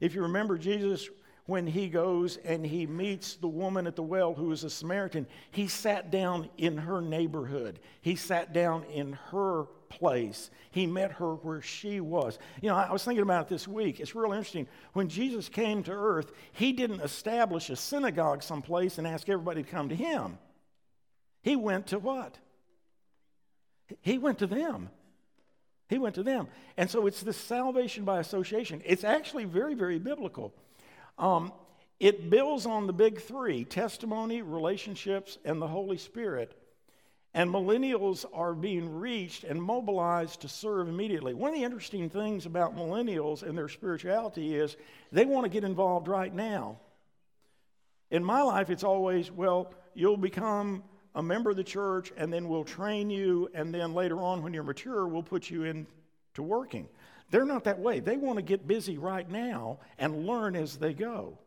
If 0.00 0.14
you 0.14 0.22
remember, 0.22 0.56
Jesus, 0.56 1.10
when 1.44 1.66
he 1.66 1.90
goes 1.90 2.38
and 2.38 2.64
he 2.64 2.86
meets 2.86 3.34
the 3.34 3.48
woman 3.48 3.86
at 3.86 3.96
the 3.96 4.02
well 4.02 4.32
who 4.32 4.50
is 4.50 4.64
a 4.64 4.70
Samaritan, 4.70 5.26
he 5.50 5.68
sat 5.68 6.10
down 6.10 6.48
in 6.56 6.78
her 6.78 7.02
neighborhood, 7.02 7.80
he 8.00 8.16
sat 8.16 8.54
down 8.54 8.84
in 8.84 9.12
her 9.30 9.66
place. 9.90 10.50
He 10.70 10.86
met 10.86 11.12
her 11.12 11.34
where 11.34 11.60
she 11.60 12.00
was. 12.00 12.38
You 12.62 12.70
know, 12.70 12.76
I 12.76 12.90
was 12.90 13.04
thinking 13.04 13.22
about 13.22 13.46
it 13.46 13.48
this 13.50 13.68
week. 13.68 14.00
It's 14.00 14.14
real 14.14 14.32
interesting. 14.32 14.66
When 14.94 15.08
Jesus 15.08 15.50
came 15.50 15.82
to 15.82 15.92
earth, 15.92 16.32
he 16.52 16.72
didn't 16.72 17.00
establish 17.00 17.68
a 17.68 17.76
synagogue 17.76 18.42
someplace 18.42 18.96
and 18.96 19.06
ask 19.06 19.28
everybody 19.28 19.62
to 19.62 19.68
come 19.68 19.90
to 19.90 19.94
him. 19.94 20.38
He 21.42 21.56
went 21.56 21.88
to 21.88 21.98
what? 21.98 22.38
He 24.00 24.16
went 24.16 24.38
to 24.38 24.46
them. 24.46 24.88
He 25.88 25.98
went 25.98 26.14
to 26.14 26.22
them. 26.22 26.48
And 26.76 26.88
so 26.88 27.06
it's 27.06 27.20
this 27.20 27.36
salvation 27.36 28.04
by 28.04 28.20
association. 28.20 28.80
It's 28.86 29.04
actually 29.04 29.44
very, 29.44 29.74
very 29.74 29.98
biblical. 29.98 30.54
Um, 31.18 31.52
It 31.98 32.30
builds 32.30 32.64
on 32.64 32.86
the 32.86 32.94
big 32.94 33.20
three 33.20 33.64
testimony, 33.64 34.40
relationships, 34.40 35.38
and 35.44 35.60
the 35.60 35.68
Holy 35.68 35.98
Spirit. 35.98 36.56
And 37.32 37.50
millennials 37.50 38.24
are 38.32 38.54
being 38.54 38.98
reached 38.98 39.44
and 39.44 39.62
mobilized 39.62 40.40
to 40.40 40.48
serve 40.48 40.88
immediately. 40.88 41.32
One 41.32 41.50
of 41.50 41.56
the 41.56 41.64
interesting 41.64 42.10
things 42.10 42.44
about 42.44 42.76
millennials 42.76 43.42
and 43.42 43.56
their 43.56 43.68
spirituality 43.68 44.56
is 44.56 44.76
they 45.12 45.24
want 45.24 45.44
to 45.44 45.50
get 45.50 45.62
involved 45.62 46.08
right 46.08 46.34
now. 46.34 46.80
In 48.10 48.24
my 48.24 48.42
life, 48.42 48.70
it's 48.70 48.82
always, 48.82 49.30
well, 49.30 49.72
you'll 49.94 50.16
become 50.16 50.82
a 51.14 51.22
member 51.22 51.50
of 51.50 51.56
the 51.56 51.64
church, 51.64 52.12
and 52.16 52.32
then 52.32 52.48
we'll 52.48 52.64
train 52.64 53.10
you, 53.10 53.48
and 53.54 53.72
then 53.72 53.94
later 53.94 54.20
on, 54.20 54.42
when 54.42 54.52
you're 54.52 54.62
mature, 54.62 55.06
we'll 55.06 55.22
put 55.22 55.50
you 55.50 55.64
into 55.64 56.42
working. 56.42 56.88
They're 57.30 57.44
not 57.44 57.64
that 57.64 57.78
way. 57.78 58.00
They 58.00 58.16
want 58.16 58.36
to 58.38 58.42
get 58.42 58.66
busy 58.66 58.98
right 58.98 59.28
now 59.28 59.78
and 59.98 60.26
learn 60.26 60.56
as 60.56 60.76
they 60.76 60.94
go. 60.94 61.38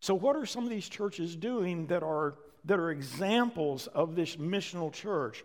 So, 0.00 0.14
what 0.14 0.36
are 0.36 0.46
some 0.46 0.64
of 0.64 0.70
these 0.70 0.88
churches 0.88 1.36
doing 1.36 1.86
that 1.86 2.02
are, 2.02 2.34
that 2.64 2.78
are 2.78 2.90
examples 2.90 3.86
of 3.88 4.14
this 4.14 4.36
missional 4.36 4.92
church? 4.92 5.44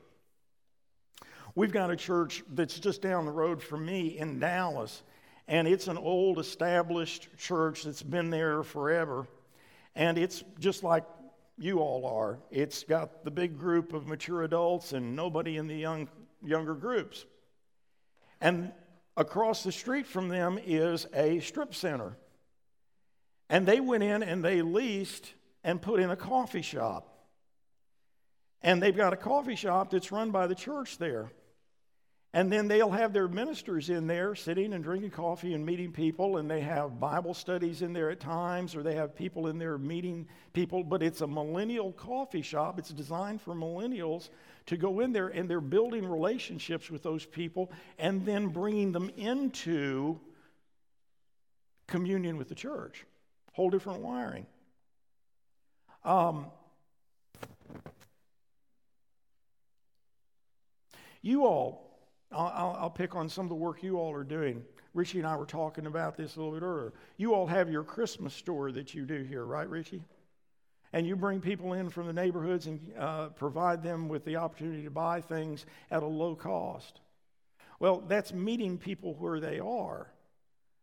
We've 1.56 1.72
got 1.72 1.90
a 1.90 1.96
church 1.96 2.44
that's 2.54 2.80
just 2.80 3.02
down 3.02 3.26
the 3.26 3.32
road 3.32 3.64
from 3.64 3.86
me 3.86 4.18
in 4.20 4.40
Dallas, 4.40 5.02
and 5.48 5.68
it's 5.68 5.88
an 5.88 5.98
old 5.98 6.38
established 6.38 7.30
church 7.38 7.84
that's 7.84 8.04
been 8.04 8.30
there 8.30 8.64
forever. 8.64 9.28
And 9.96 10.18
it's 10.18 10.44
just 10.60 10.84
like 10.84 11.04
you 11.58 11.80
all 11.80 12.06
are. 12.06 12.38
It's 12.52 12.84
got 12.84 13.24
the 13.24 13.32
big 13.32 13.58
group 13.58 13.94
of 13.94 14.08
mature 14.08 14.44
adults 14.44 14.94
and 14.94 15.16
nobody 15.16 15.58
in 15.58 15.68
the 15.68 15.76
young, 15.76 16.08
younger 16.44 16.76
groups. 16.76 17.26
And 18.40 18.72
across 19.16 19.64
the 19.64 19.72
street 19.72 20.06
from 20.06 20.30
them 20.30 20.60
is 20.64 21.08
a 21.14 21.40
strip 21.40 21.74
center. 21.74 22.16
And 23.50 23.66
they 23.66 23.80
went 23.80 24.04
in 24.04 24.22
and 24.22 24.44
they 24.44 24.62
leased 24.62 25.34
and 25.68 25.82
put 25.82 26.00
in 26.00 26.10
a 26.10 26.16
coffee 26.16 26.62
shop. 26.62 27.14
And 28.62 28.82
they've 28.82 28.96
got 28.96 29.12
a 29.12 29.18
coffee 29.18 29.58
shop 29.58 29.92
that's 29.92 30.14
run 30.14 30.32
by 30.32 30.48
the 30.48 30.56
church 30.56 30.98
there. 30.98 31.30
And 32.34 32.50
then 32.50 32.70
they'll 32.70 32.90
have 32.90 33.12
their 33.12 33.28
ministers 33.28 33.90
in 33.90 34.08
there 34.08 34.34
sitting 34.34 34.72
and 34.72 34.82
drinking 34.82 35.12
coffee 35.12 35.54
and 35.54 35.66
meeting 35.66 35.92
people, 35.92 36.38
and 36.38 36.50
they 36.50 36.62
have 36.62 37.02
Bible 37.02 37.34
studies 37.34 37.82
in 37.82 37.92
there 37.92 38.10
at 38.10 38.22
times, 38.22 38.76
or 38.76 38.84
they 38.84 38.96
have 38.96 39.14
people 39.14 39.48
in 39.48 39.58
there 39.58 39.78
meeting 39.78 40.28
people. 40.54 40.86
But 40.86 41.04
it's 41.04 41.20
a 41.20 41.28
millennial 41.28 41.92
coffee 41.92 42.42
shop. 42.42 42.80
It's 42.80 42.90
designed 42.90 43.42
for 43.42 43.54
millennials 43.54 44.30
to 44.68 44.78
go 44.78 45.02
in 45.02 45.12
there, 45.12 45.28
and 45.28 45.50
they're 45.50 45.60
building 45.60 46.06
relationships 46.06 46.90
with 46.90 47.04
those 47.04 47.26
people 47.26 47.72
and 48.00 48.26
then 48.26 48.48
bringing 48.48 48.94
them 48.94 49.12
into 49.18 50.18
communion 51.88 52.38
with 52.38 52.48
the 52.48 52.56
church. 52.56 53.06
Whole 53.52 53.70
different 53.70 54.00
wiring. 54.00 54.46
Um, 56.08 56.46
you 61.22 61.46
all 61.46 61.88
I'll, 62.32 62.78
I'll, 62.80 62.90
pick 62.90 63.16
on 63.16 63.30
some 63.30 63.46
of 63.46 63.50
the 63.50 63.56
work 63.56 63.84
you 63.84 63.98
all 63.98 64.14
are 64.14 64.24
doing. 64.24 64.64
Richie 64.94 65.20
and 65.20 65.28
I 65.28 65.36
were 65.36 65.46
talking 65.46 65.86
about 65.86 66.18
this 66.18 66.36
a 66.36 66.40
little 66.40 66.54
bit 66.54 66.64
earlier. 66.64 66.94
You 67.18 67.34
all 67.34 67.48
have 67.48 67.70
your 67.70 67.84
Christmas 67.84 68.34
store 68.34 68.72
that 68.72 68.94
you 68.94 69.06
do 69.06 69.24
here, 69.24 69.46
right, 69.46 69.70
Richie? 69.70 70.04
And 70.94 71.06
you 71.06 71.16
bring 71.16 71.42
people 71.42 71.74
in 71.74 71.90
from 71.90 72.08
the 72.08 72.14
neighborhoods 72.14 72.68
and 72.68 72.94
uh, 72.98 73.30
provide 73.30 73.84
them 73.84 74.10
with 74.10 74.26
the 74.26 74.38
opportunity 74.38 74.84
to 74.84 74.90
buy 74.90 75.22
things 75.22 75.66
at 75.92 76.04
a 76.04 76.08
low 76.08 76.36
cost. 76.36 77.02
Well, 77.80 78.04
that's 78.08 78.34
meeting 78.34 78.78
people 78.78 79.14
where 79.16 79.40
they 79.40 79.60
are. 79.60 80.12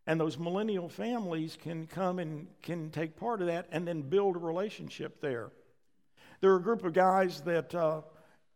And 0.06 0.20
those 0.20 0.38
millennial 0.38 0.88
families 0.88 1.56
can 1.60 1.86
come 1.86 2.18
and 2.18 2.46
can 2.62 2.90
take 2.90 3.16
part 3.16 3.40
of 3.40 3.46
that 3.46 3.68
and 3.72 3.88
then 3.88 4.02
build 4.02 4.36
a 4.36 4.38
relationship 4.38 5.20
there. 5.20 5.50
There 6.40 6.52
are 6.52 6.56
a 6.56 6.62
group 6.62 6.84
of 6.84 6.92
guys 6.92 7.40
that 7.42 7.74
uh, 7.74 8.02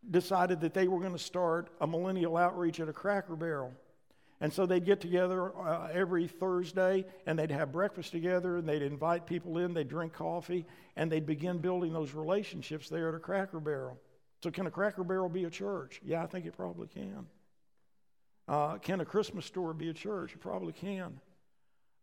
decided 0.09 0.61
that 0.61 0.73
they 0.73 0.87
were 0.87 0.99
going 0.99 1.13
to 1.13 1.19
start 1.19 1.69
a 1.81 1.87
millennial 1.87 2.37
outreach 2.37 2.79
at 2.79 2.87
a 2.87 2.93
cracker 2.93 3.35
barrel. 3.35 3.73
And 4.41 4.53
so 4.53 4.65
they'd 4.65 4.85
get 4.85 5.01
together 5.01 5.57
uh, 5.57 5.89
every 5.91 6.27
Thursday 6.27 7.05
and 7.25 7.37
they'd 7.37 7.51
have 7.51 7.71
breakfast 7.71 8.11
together 8.11 8.57
and 8.57 8.69
they'd 8.69 8.81
invite 8.81 9.25
people 9.25 9.57
in, 9.57 9.73
they'd 9.73 9.89
drink 9.89 10.13
coffee, 10.13 10.65
and 10.95 11.11
they'd 11.11 11.25
begin 11.25 11.57
building 11.57 11.91
those 11.91 12.13
relationships 12.13 12.87
there 12.89 13.09
at 13.09 13.15
a 13.15 13.19
cracker 13.19 13.59
barrel. 13.59 13.99
So, 14.41 14.49
can 14.51 14.67
a 14.67 14.71
cracker 14.71 15.03
barrel 15.03 15.27
be 15.27 15.43
a 15.43 15.49
church? 15.49 15.99
Yeah, 16.05 16.23
I 16.23 16.27
think 16.27 16.45
it 16.45 16.55
probably 16.55 16.87
can. 16.87 17.25
Uh, 18.47 18.77
can 18.77 19.01
a 19.01 19.05
Christmas 19.05 19.45
store 19.45 19.73
be 19.73 19.89
a 19.89 19.93
church? 19.93 20.33
It 20.33 20.39
probably 20.39 20.71
can. 20.71 21.19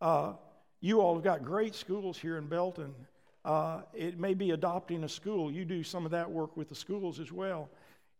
Uh, 0.00 0.35
you 0.80 1.00
all 1.00 1.14
have 1.14 1.24
got 1.24 1.44
great 1.44 1.74
schools 1.74 2.18
here 2.18 2.37
in 2.38 2.46
Belton. 2.46 2.94
Uh, 3.44 3.82
it 3.94 4.18
may 4.18 4.35
be 4.35 4.50
adopting 4.50 5.04
a 5.04 5.09
school. 5.09 5.50
You 5.50 5.64
do 5.64 5.82
some 5.82 6.04
of 6.04 6.11
that 6.11 6.30
work 6.30 6.56
with 6.56 6.68
the 6.68 6.74
schools 6.74 7.20
as 7.20 7.30
well. 7.30 7.70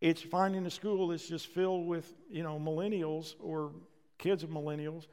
It's 0.01 0.23
finding 0.23 0.65
a 0.67 0.71
school 0.71 1.09
that's 1.09 1.29
just 1.29 1.49
filled 1.49 1.87
with, 1.87 2.13
you 2.31 2.43
know, 2.43 2.59
millennials 2.59 3.35
or 3.41 3.73
kids 4.19 4.43
of 4.43 4.51
millennials 4.51 5.07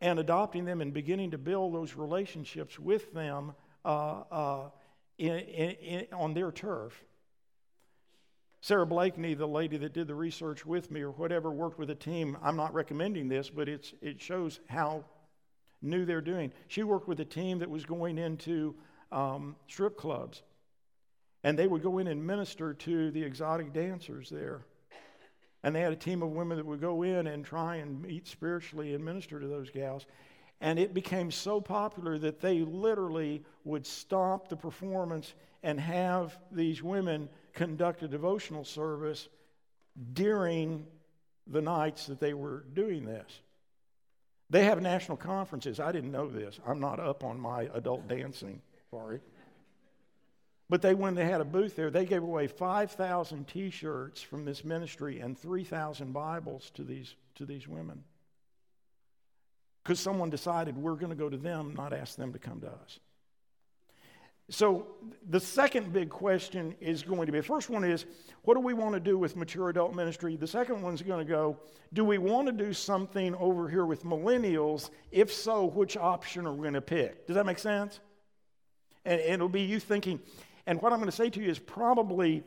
and 0.00 0.18
adopting 0.18 0.64
them 0.64 0.80
and 0.80 0.92
beginning 0.94 1.32
to 1.32 1.38
build 1.38 1.74
those 1.74 1.94
relationships 1.94 2.78
with 2.78 3.12
them 3.12 3.52
uh, 3.84 4.22
uh, 4.30 4.70
in, 5.18 5.38
in, 5.38 5.70
in, 5.70 6.06
on 6.12 6.32
their 6.32 6.50
turf. 6.50 7.04
Sarah 8.62 8.86
Blakeney, 8.86 9.34
the 9.34 9.48
lady 9.48 9.76
that 9.78 9.94
did 9.94 10.06
the 10.06 10.14
research 10.14 10.66
with 10.66 10.90
me 10.90 11.00
or 11.00 11.10
whatever, 11.10 11.50
worked 11.50 11.78
with 11.78 11.90
a 11.90 11.94
team. 11.94 12.36
I'm 12.42 12.56
not 12.56 12.74
recommending 12.74 13.28
this, 13.28 13.48
but 13.48 13.68
it's, 13.68 13.94
it 14.02 14.20
shows 14.20 14.60
how 14.68 15.04
new 15.82 16.04
they're 16.04 16.20
doing. 16.20 16.52
She 16.68 16.82
worked 16.82 17.08
with 17.08 17.20
a 17.20 17.24
team 17.24 17.58
that 17.60 17.70
was 17.70 17.84
going 17.84 18.18
into 18.18 18.74
um, 19.12 19.56
strip 19.68 19.96
clubs 19.96 20.42
and 21.42 21.58
they 21.58 21.66
would 21.66 21.82
go 21.82 21.98
in 21.98 22.06
and 22.06 22.24
minister 22.24 22.74
to 22.74 23.10
the 23.10 23.22
exotic 23.22 23.72
dancers 23.72 24.28
there. 24.28 24.60
And 25.62 25.74
they 25.74 25.80
had 25.80 25.92
a 25.92 25.96
team 25.96 26.22
of 26.22 26.30
women 26.30 26.56
that 26.56 26.66
would 26.66 26.80
go 26.80 27.02
in 27.02 27.26
and 27.26 27.44
try 27.44 27.76
and 27.76 28.00
meet 28.02 28.26
spiritually 28.26 28.94
and 28.94 29.04
minister 29.04 29.40
to 29.40 29.46
those 29.46 29.70
gals. 29.70 30.06
And 30.60 30.78
it 30.78 30.92
became 30.92 31.30
so 31.30 31.60
popular 31.60 32.18
that 32.18 32.40
they 32.40 32.60
literally 32.60 33.42
would 33.64 33.86
stop 33.86 34.48
the 34.48 34.56
performance 34.56 35.34
and 35.62 35.80
have 35.80 36.38
these 36.50 36.82
women 36.82 37.28
conduct 37.54 38.02
a 38.02 38.08
devotional 38.08 38.64
service 38.64 39.28
during 40.12 40.86
the 41.46 41.60
nights 41.60 42.06
that 42.06 42.20
they 42.20 42.34
were 42.34 42.64
doing 42.74 43.04
this. 43.04 43.40
They 44.50 44.64
have 44.64 44.82
national 44.82 45.16
conferences. 45.16 45.78
I 45.78 45.92
didn't 45.92 46.10
know 46.10 46.28
this. 46.28 46.58
I'm 46.66 46.80
not 46.80 46.98
up 46.98 47.22
on 47.22 47.38
my 47.38 47.68
adult 47.72 48.08
dancing. 48.08 48.60
Sorry. 48.90 49.20
But 50.68 50.82
they, 50.82 50.94
when 50.94 51.14
they 51.14 51.24
had 51.24 51.40
a 51.40 51.44
booth 51.44 51.76
there, 51.76 51.90
they 51.90 52.04
gave 52.04 52.22
away 52.22 52.48
5,000 52.48 53.46
t 53.46 53.70
shirts 53.70 54.20
from 54.20 54.44
this 54.44 54.64
ministry 54.64 55.20
and 55.20 55.38
3,000 55.38 56.12
Bibles 56.12 56.70
to 56.74 56.82
these, 56.82 57.14
to 57.36 57.46
these 57.46 57.66
women. 57.68 58.02
Because 59.82 60.00
someone 60.00 60.30
decided 60.30 60.76
we're 60.76 60.94
going 60.94 61.10
to 61.10 61.16
go 61.16 61.28
to 61.28 61.36
them, 61.36 61.74
not 61.76 61.92
ask 61.92 62.16
them 62.16 62.32
to 62.32 62.38
come 62.38 62.60
to 62.60 62.68
us. 62.68 62.98
So, 64.50 64.88
the 65.28 65.38
second 65.38 65.92
big 65.92 66.10
question 66.10 66.74
is 66.80 67.04
going 67.04 67.26
to 67.26 67.32
be 67.32 67.38
the 67.38 67.46
first 67.46 67.70
one 67.70 67.84
is, 67.84 68.04
what 68.42 68.54
do 68.54 68.60
we 68.60 68.74
want 68.74 68.94
to 68.94 69.00
do 69.00 69.16
with 69.16 69.36
mature 69.36 69.68
adult 69.68 69.94
ministry? 69.94 70.34
The 70.34 70.46
second 70.46 70.82
one's 70.82 71.02
going 71.02 71.24
to 71.24 71.30
go, 71.30 71.56
do 71.92 72.04
we 72.04 72.18
want 72.18 72.46
to 72.48 72.52
do 72.52 72.72
something 72.72 73.36
over 73.36 73.68
here 73.68 73.86
with 73.86 74.02
millennials? 74.02 74.90
If 75.12 75.32
so, 75.32 75.66
which 75.66 75.96
option 75.96 76.46
are 76.46 76.52
we 76.52 76.62
going 76.62 76.74
to 76.74 76.80
pick? 76.80 77.28
Does 77.28 77.36
that 77.36 77.46
make 77.46 77.60
sense? 77.60 78.00
And, 79.04 79.20
and 79.20 79.34
it'll 79.34 79.48
be 79.48 79.62
you 79.62 79.78
thinking, 79.78 80.20
and 80.66 80.82
what 80.82 80.92
I'm 80.92 80.98
going 80.98 81.10
to 81.10 81.16
say 81.16 81.30
to 81.30 81.40
you 81.40 81.48
is 81.48 81.60
probably 81.60 82.42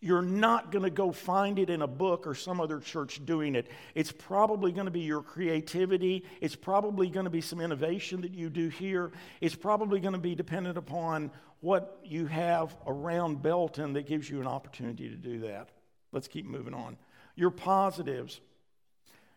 you're 0.00 0.22
not 0.22 0.72
going 0.72 0.82
to 0.82 0.90
go 0.90 1.12
find 1.12 1.58
it 1.58 1.68
in 1.68 1.82
a 1.82 1.86
book 1.86 2.26
or 2.26 2.34
some 2.34 2.60
other 2.60 2.80
church 2.80 3.24
doing 3.26 3.54
it. 3.54 3.68
It's 3.94 4.10
probably 4.10 4.72
going 4.72 4.86
to 4.86 4.90
be 4.90 5.00
your 5.00 5.22
creativity. 5.22 6.24
It's 6.40 6.56
probably 6.56 7.10
going 7.10 7.24
to 7.24 7.30
be 7.30 7.42
some 7.42 7.60
innovation 7.60 8.22
that 8.22 8.32
you 8.32 8.48
do 8.48 8.68
here. 8.68 9.12
It's 9.42 9.54
probably 9.54 10.00
going 10.00 10.14
to 10.14 10.18
be 10.18 10.34
dependent 10.34 10.78
upon 10.78 11.30
what 11.60 12.00
you 12.02 12.26
have 12.26 12.74
around 12.86 13.42
Belton 13.42 13.92
that 13.92 14.06
gives 14.06 14.28
you 14.30 14.40
an 14.40 14.46
opportunity 14.46 15.10
to 15.10 15.16
do 15.16 15.40
that. 15.40 15.68
Let's 16.12 16.28
keep 16.28 16.46
moving 16.46 16.72
on. 16.72 16.96
Your 17.36 17.50
positives. 17.50 18.40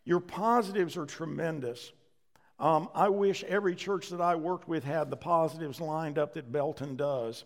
Your 0.05 0.21
positives 0.21 0.95
are 0.95 1.05
tremendous. 1.05 1.91
Um, 2.57 2.87
I 2.95 3.09
wish 3.09 3.43
every 3.43 3.75
church 3.75 4.09
that 4.09 4.21
I 4.21 4.35
worked 4.35 4.69
with 4.69 4.85
had 4.85 5.09
the 5.09 5.17
positives 5.17 5.81
lined 5.81 6.17
up 6.17 6.35
that 6.35 6.51
Belton 6.51 6.95
does. 6.95 7.43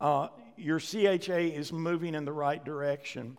Uh, 0.00 0.28
your 0.56 0.78
CHA 0.78 1.38
is 1.54 1.72
moving 1.72 2.14
in 2.14 2.24
the 2.24 2.32
right 2.32 2.64
direction. 2.64 3.38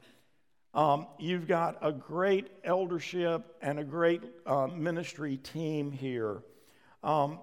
Um, 0.73 1.08
you've 1.17 1.47
got 1.47 1.77
a 1.82 1.91
great 1.91 2.49
eldership 2.63 3.56
and 3.62 3.80
a 3.80 3.84
great 3.84 4.21
uh, 4.45 4.67
ministry 4.67 5.38
team 5.38 5.91
here. 5.91 6.43
Um, 7.03 7.39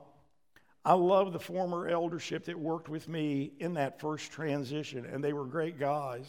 I 0.85 0.93
love 0.93 1.33
the 1.33 1.41
former 1.41 1.89
eldership 1.89 2.45
that 2.45 2.59
worked 2.59 2.89
with 2.89 3.09
me 3.09 3.53
in 3.59 3.75
that 3.75 4.01
first 4.01 4.31
transition, 4.31 5.07
and 5.07 5.25
they 5.25 5.33
were 5.33 5.47
great 5.47 5.79
guys. 5.79 6.27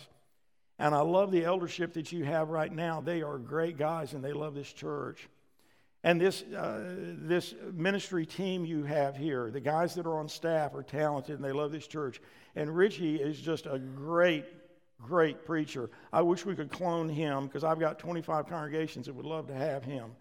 And 0.80 0.96
I 0.96 1.02
love 1.02 1.32
the 1.32 1.46
eldership 1.46 1.94
that 1.94 2.12
you 2.12 2.24
have 2.24 2.50
right 2.50 2.72
now. 2.72 3.02
They 3.02 3.22
are 3.22 3.38
great 3.38 3.78
guys, 3.78 4.14
and 4.14 4.24
they 4.24 4.34
love 4.34 4.56
this 4.56 4.72
church. 4.72 5.30
And 6.06 6.22
this, 6.22 6.44
uh, 6.44 6.84
this 7.18 7.56
ministry 7.74 8.28
team 8.28 8.64
you 8.64 8.84
have 8.84 9.18
here, 9.18 9.50
the 9.50 9.60
guys 9.60 9.96
that 9.96 10.06
are 10.06 10.20
on 10.20 10.30
staff 10.30 10.76
are 10.76 10.84
talented 10.84 11.38
and 11.38 11.44
they 11.44 11.52
love 11.52 11.72
this 11.72 11.88
church. 11.88 12.22
And 12.56 12.74
Richie 12.78 13.16
is 13.16 13.42
just 13.42 13.66
a 13.66 13.80
great, 13.80 14.46
great 15.02 15.44
preacher. 15.46 15.90
I 16.14 16.22
wish 16.22 16.46
we 16.46 16.56
could 16.56 16.70
clone 16.70 17.10
him 17.10 17.48
because 17.48 17.64
I've 17.64 17.80
got 17.80 17.98
25 17.98 18.46
congregations 18.46 19.08
that 19.08 19.16
would 19.16 19.26
love 19.26 19.48
to 19.48 19.56
have 19.56 19.84
him 19.84 20.12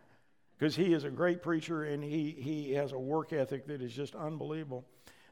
because 0.59 0.75
he 0.75 0.94
is 0.94 1.05
a 1.05 1.11
great 1.11 1.42
preacher 1.42 1.85
and 1.85 2.03
he, 2.03 2.31
he 2.31 2.73
has 2.73 2.92
a 2.92 2.99
work 2.99 3.35
ethic 3.35 3.66
that 3.66 3.83
is 3.83 3.92
just 3.92 4.14
unbelievable. 4.14 4.87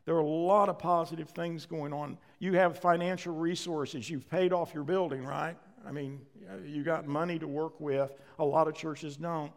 There 0.04 0.16
are 0.16 0.20
a 0.20 0.26
lot 0.26 0.68
of 0.68 0.78
positive 0.78 1.30
things 1.30 1.64
going 1.64 1.94
on. 1.94 2.18
You 2.40 2.52
have 2.58 2.78
financial 2.78 3.34
resources. 3.34 4.10
You've 4.10 4.28
paid 4.28 4.52
off 4.52 4.74
your 4.74 4.84
building, 4.84 5.24
right? 5.24 5.56
I 5.86 5.92
mean, 5.92 6.20
you 6.62 6.84
got 6.84 7.06
money 7.06 7.38
to 7.38 7.48
work 7.48 7.80
with. 7.80 8.12
A 8.38 8.44
lot 8.44 8.68
of 8.68 8.74
churches 8.74 9.16
don't. 9.16 9.50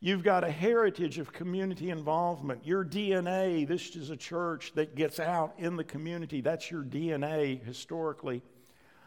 You've 0.00 0.22
got 0.22 0.44
a 0.44 0.50
heritage 0.50 1.18
of 1.18 1.32
community 1.32 1.90
involvement. 1.90 2.66
Your 2.66 2.84
DNA, 2.84 3.66
this 3.66 3.96
is 3.96 4.10
a 4.10 4.16
church 4.16 4.72
that 4.74 4.94
gets 4.94 5.18
out 5.18 5.54
in 5.58 5.76
the 5.76 5.84
community. 5.84 6.42
That's 6.42 6.70
your 6.70 6.82
DNA 6.82 7.62
historically. 7.62 8.42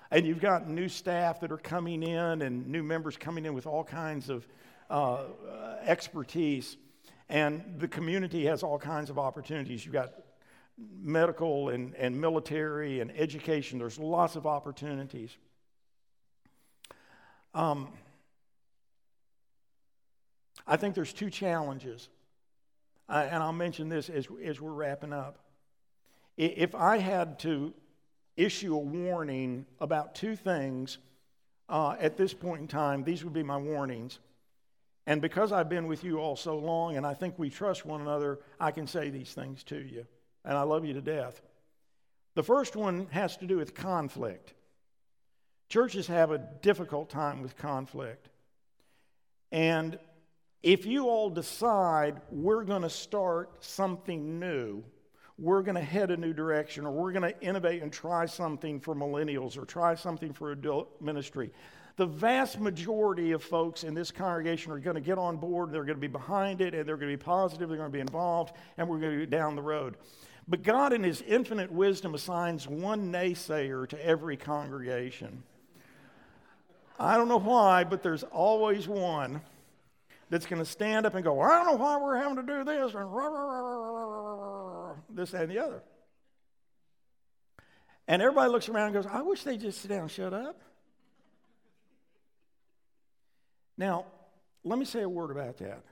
And 0.10 0.25
you've 0.25 0.41
got 0.41 0.67
new 0.67 0.89
staff 0.89 1.41
that 1.41 1.52
are 1.52 1.58
coming 1.58 2.02
in 2.02 2.41
and 2.41 2.67
new 2.67 2.82
members 2.82 3.17
coming 3.17 3.45
in 3.45 3.54
with 3.54 3.67
all 3.67 3.84
kinds 3.84 4.30
of 4.30 4.47
uh, 4.89 5.25
expertise. 5.84 6.75
And 7.30 7.75
the 7.78 7.88
community 7.88 8.45
has 8.45 8.63
all 8.63 8.80
kinds 8.80 9.12
of 9.12 9.19
opportunities. 9.19 9.86
You've 9.86 9.93
got 9.93 10.13
medical 11.02 11.69
and, 11.69 11.93
and 11.95 12.19
military 12.19 12.99
and 12.99 13.12
education, 13.12 13.80
there's 13.80 13.99
lots 13.99 14.36
of 14.36 14.47
opportunities. 14.47 15.36
Um, 17.54 17.89
I 20.70 20.78
think 20.78 20.94
there's 20.94 21.12
two 21.12 21.32
challenges, 21.32 22.10
uh, 23.10 23.28
and 23.30 23.42
I'll 23.42 23.52
mention 23.52 23.90
this 23.90 24.08
as, 24.08 24.28
as 24.46 24.62
we're 24.62 24.72
wrapping 24.72 25.12
up. 25.12 25.40
If 26.38 26.76
I 26.76 26.98
had 26.98 27.40
to 27.40 27.74
issue 28.38 28.76
a 28.76 28.80
warning 28.80 29.66
about 29.82 30.14
two 30.14 30.36
things 30.36 31.00
uh, 31.70 31.96
at 32.00 32.18
this 32.18 32.36
point 32.36 32.62
in 32.62 32.68
time, 32.68 33.04
these 33.04 33.24
would 33.24 33.34
be 33.34 33.42
my 33.42 33.58
warnings. 33.58 34.20
And 35.08 35.24
because 35.24 35.52
I've 35.52 35.70
been 35.70 35.88
with 35.88 36.04
you 36.04 36.20
all 36.20 36.36
so 36.36 36.60
long 36.60 36.98
and 36.98 37.06
I 37.06 37.16
think 37.16 37.40
we 37.40 37.50
trust 37.50 37.84
one 37.84 38.02
another, 38.02 38.38
I 38.60 38.70
can 38.70 38.86
say 38.86 39.10
these 39.10 39.34
things 39.34 39.64
to 39.64 39.78
you. 39.78 40.06
And 40.46 40.56
I 40.56 40.62
love 40.62 40.86
you 40.86 40.94
to 40.94 41.02
death. 41.02 41.42
The 42.36 42.44
first 42.44 42.76
one 42.76 43.08
has 43.10 43.36
to 43.38 43.48
do 43.48 43.58
with 43.58 43.74
conflict. 43.74 44.54
Churches 45.68 46.06
have 46.08 46.30
a 46.30 46.38
difficult 46.38 47.10
time 47.10 47.42
with 47.42 47.58
conflict. 47.58 48.30
And 49.52 49.98
if 50.63 50.86
you 50.86 51.08
all 51.08 51.30
decide 51.30 52.19
we're 52.32 52.63
going 52.63 52.82
to 52.82 52.89
start 52.89 53.63
something 53.63 54.39
new, 54.39 54.84
we're 55.38 55.62
going 55.62 55.76
to 55.76 55.82
head 55.82 56.12
a 56.12 56.17
new 56.17 56.34
direction, 56.34 56.86
or 56.86 56.91
we're 56.91 57.13
going 57.13 57.34
to 57.34 57.41
innovate 57.41 57.82
and 57.82 57.93
try 57.93 58.26
something 58.26 58.80
for 58.80 58.93
millennials 58.93 59.58
or 59.58 59.65
try 59.65 59.95
something 59.95 60.34
for 60.34 60.52
adult 60.52 61.02
ministry, 61.02 61.50
the 61.95 62.06
vast 62.06 62.60
majority 62.60 63.32
of 63.32 63.43
folks 63.43 63.84
in 63.84 63.93
this 63.93 64.12
congregation 64.12 64.72
are 64.72 64.80
going 64.80 64.95
to 64.95 65.02
get 65.02 65.17
on 65.17 65.38
board, 65.38 65.72
they're 65.72 65.84
going 65.84 65.98
to 65.98 66.02
be 66.02 66.08
behind 66.08 66.62
it, 66.62 66.74
and 66.74 66.88
they're 66.88 66.98
going 66.98 67.12
to 67.12 67.17
be 67.17 67.24
positive, 67.24 67.69
they're 67.69 67.78
going 67.78 67.91
to 67.91 67.95
be 67.95 68.02
involved, 68.02 68.56
and 68.78 68.88
we're 68.88 69.00
going 69.00 69.17
to 69.17 69.26
go 69.26 69.30
down 69.30 69.56
the 69.56 69.62
road. 69.62 69.95
But 70.48 70.63
God, 70.63 70.93
in 70.93 71.04
His 71.04 71.22
infinite 71.22 71.72
wisdom, 71.72 72.15
assigns 72.15 72.67
one 72.67 73.12
naysayer 73.12 73.88
to 73.89 74.06
every 74.06 74.36
congregation. 74.36 75.43
I 77.00 77.15
don't 77.15 77.30
know 77.30 77.39
why, 77.39 77.84
but 77.86 78.02
there's 78.04 78.24
always 78.24 78.88
one 78.88 79.41
that's 80.30 80.46
going 80.46 80.62
to 80.62 80.70
stand 80.70 81.06
up 81.06 81.15
and 81.15 81.24
go, 81.24 81.39
I 81.42 81.50
don't 81.50 81.65
know 81.65 81.84
why 81.84 81.98
we're 81.98 82.18
having 82.18 82.36
to 82.38 82.44
do 82.44 82.63
this, 82.63 82.94
and 82.94 83.13
rah, 83.13 83.28
rah, 83.28 83.60
rah, 83.60 84.94
this, 85.10 85.34
and 85.34 85.50
the 85.50 85.60
other. 85.60 85.82
And 88.08 88.22
everybody 88.22 88.52
looks 88.52 88.70
around 88.70 88.88
and 88.88 88.94
goes, 88.96 89.06
I 89.06 89.22
wish 89.22 89.44
they'd 89.44 89.62
just 89.62 89.82
sit 89.82 89.89
down 89.89 90.08
shut 90.08 90.34
up. 90.34 90.60
Now, 93.78 94.06
let 94.63 94.78
me 94.78 94.86
say 94.86 95.02
a 95.02 95.10
word 95.10 95.32
about 95.32 95.58
that. 95.58 95.84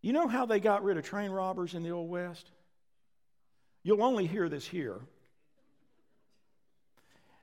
You 0.00 0.12
know 0.12 0.28
how 0.28 0.46
they 0.46 0.60
got 0.60 0.84
rid 0.84 0.96
of 0.96 1.04
train 1.04 1.30
robbers 1.30 1.74
in 1.74 1.82
the 1.82 1.90
Old 1.90 2.10
West? 2.10 2.50
You'll 3.82 4.02
only 4.02 4.26
hear 4.26 4.48
this 4.48 4.66
here. 4.66 5.00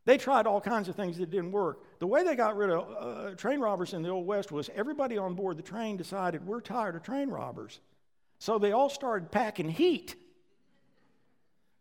They 0.06 0.18
tried 0.18 0.46
all 0.46 0.62
kinds 0.62 0.88
of 0.88 0.96
things 0.96 1.18
that 1.18 1.32
didn't 1.32 1.52
work. 1.52 1.84
The 2.00 2.08
way 2.08 2.24
they 2.24 2.36
got 2.36 2.56
rid 2.56 2.70
of 2.70 2.88
uh, 2.98 3.36
train 3.36 3.60
robbers 3.60 3.94
in 3.94 4.04
the 4.04 4.10
Old 4.10 4.28
West 4.28 4.52
was 4.52 4.70
everybody 4.76 5.18
on 5.18 5.34
board 5.34 5.58
the 5.58 5.64
train 5.64 5.98
decided, 5.98 6.46
we're 6.46 6.62
tired 6.62 6.96
of 6.96 7.02
train 7.02 7.30
robbers. 7.30 7.80
So 8.38 8.60
they 8.60 8.72
all 8.72 8.90
started 8.90 9.32
packing 9.32 9.70
heat. 9.70 10.16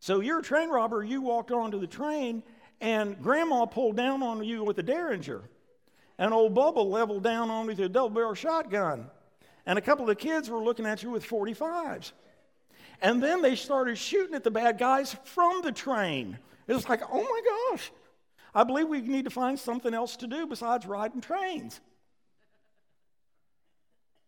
So 0.01 0.21
you're 0.21 0.41
a 0.41 0.43
train 0.43 0.71
robber, 0.71 1.05
you 1.05 1.21
walked 1.21 1.51
onto 1.51 1.79
the 1.79 1.87
train, 1.87 2.43
and 2.81 3.21
grandma 3.23 3.67
pulled 3.67 3.97
down 3.97 4.23
on 4.23 4.43
you 4.43 4.65
with 4.65 4.79
a 4.79 4.83
derringer. 4.83 5.43
And 6.19 6.33
old 6.33 6.55
Bubba 6.55 6.85
leveled 6.85 7.25
down 7.25 7.51
on 7.51 7.65
you 7.65 7.71
with 7.71 7.81
a 7.81 7.89
double 7.89 8.11
barrel 8.11 8.35
shotgun. 8.35 9.11
And 9.67 9.79
a 9.79 9.83
couple 9.83 10.09
of 10.09 10.19
kids 10.19 10.49
were 10.49 10.63
looking 10.63 10.87
at 10.87 11.03
you 11.03 11.11
with 11.11 11.27
45s. 11.27 12.13
And 13.03 13.23
then 13.23 13.43
they 13.43 13.57
started 13.57 13.99
shooting 13.99 14.35
at 14.35 14.45
the 14.45 14.51
bad 14.51 14.79
guys 14.79 15.17
from 15.25 15.63
the 15.63 15.73
train. 15.73 16.39
It 16.67 16.75
was 16.75 16.89
like, 16.89 17.03
oh 17.11 17.23
my 17.23 17.73
gosh, 17.73 17.91
I 18.55 18.65
believe 18.65 18.89
we 18.89 19.01
need 19.01 19.25
to 19.25 19.31
find 19.31 19.59
something 19.59 19.93
else 19.93 20.17
to 20.17 20.27
do 20.27 20.47
besides 20.47 20.87
riding 20.87 21.21
trains. 21.21 21.81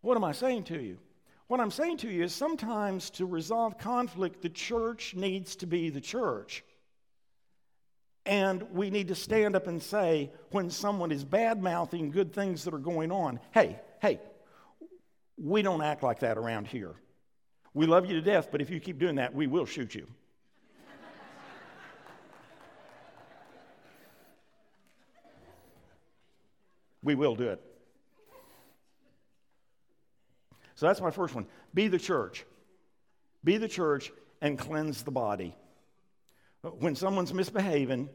What 0.01 0.17
am 0.17 0.25
I 0.25 0.33
saying 0.33 0.65
to 0.65 0.81
you? 0.81 0.99
What 1.47 1.61
I'm 1.61 1.71
saying 1.71 1.99
to 1.99 2.11
you 2.11 2.25
is 2.25 2.35
sometimes 2.35 3.11
to 3.11 3.27
resolve 3.27 3.79
conflict, 3.79 4.43
the 4.43 4.49
church 4.49 5.15
needs 5.15 5.55
to 5.57 5.67
be 5.67 5.91
the 5.91 6.01
church. 6.01 6.65
And 8.25 8.65
we 8.73 8.91
need 8.91 9.09
to 9.09 9.15
stand 9.15 9.55
up 9.55 9.69
and 9.69 9.81
say, 9.81 10.33
when 10.51 10.71
someone 10.71 11.12
is 11.12 11.25
bad 11.25 11.62
mouthing 11.62 12.11
good 12.11 12.33
things 12.33 12.65
that 12.65 12.75
are 12.75 12.79
going 12.79 13.12
on, 13.12 13.39
hey, 13.53 13.79
hey, 14.03 14.21
we 15.39 15.62
don't 15.62 15.83
act 15.83 16.03
like 16.03 16.21
that 16.21 16.37
around 16.37 16.67
here. 16.67 16.97
We 17.75 17.87
love 17.87 18.07
you 18.07 18.15
to 18.15 18.23
death, 18.23 18.49
but 18.51 18.61
if 18.61 18.71
you 18.71 18.81
keep 18.81 18.99
doing 18.99 19.17
that, 19.17 19.33
we 19.33 19.47
will 19.47 19.67
shoot 19.67 19.95
you. 19.95 20.09
We 27.07 27.14
will 27.14 27.37
do 27.37 27.49
it. 27.49 27.62
So 30.75 30.87
that's 30.87 31.01
my 31.01 31.12
first 31.12 31.35
one. 31.35 31.47
Be 31.73 31.88
the 31.88 31.99
church. 31.99 32.45
Be 33.45 33.57
the 33.57 33.69
church 33.69 34.12
and 34.42 34.59
cleanse 34.59 35.05
the 35.05 35.12
body. 35.12 35.55
When 36.62 36.97
someone's 36.97 37.33
misbehaving, 37.33 38.11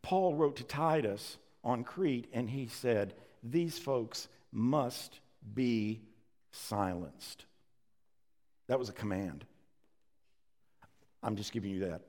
Paul 0.00 0.36
wrote 0.36 0.56
to 0.56 0.64
Titus 0.64 1.36
on 1.64 1.82
Crete 1.82 2.28
and 2.32 2.48
he 2.48 2.68
said, 2.68 3.14
These 3.42 3.76
folks 3.76 4.28
must 4.52 5.18
be 5.54 6.00
silenced. 6.52 7.46
That 8.68 8.78
was 8.78 8.88
a 8.88 8.92
command. 8.92 9.44
I'm 11.20 11.34
just 11.34 11.52
giving 11.52 11.72
you 11.72 11.80
that. 11.80 12.02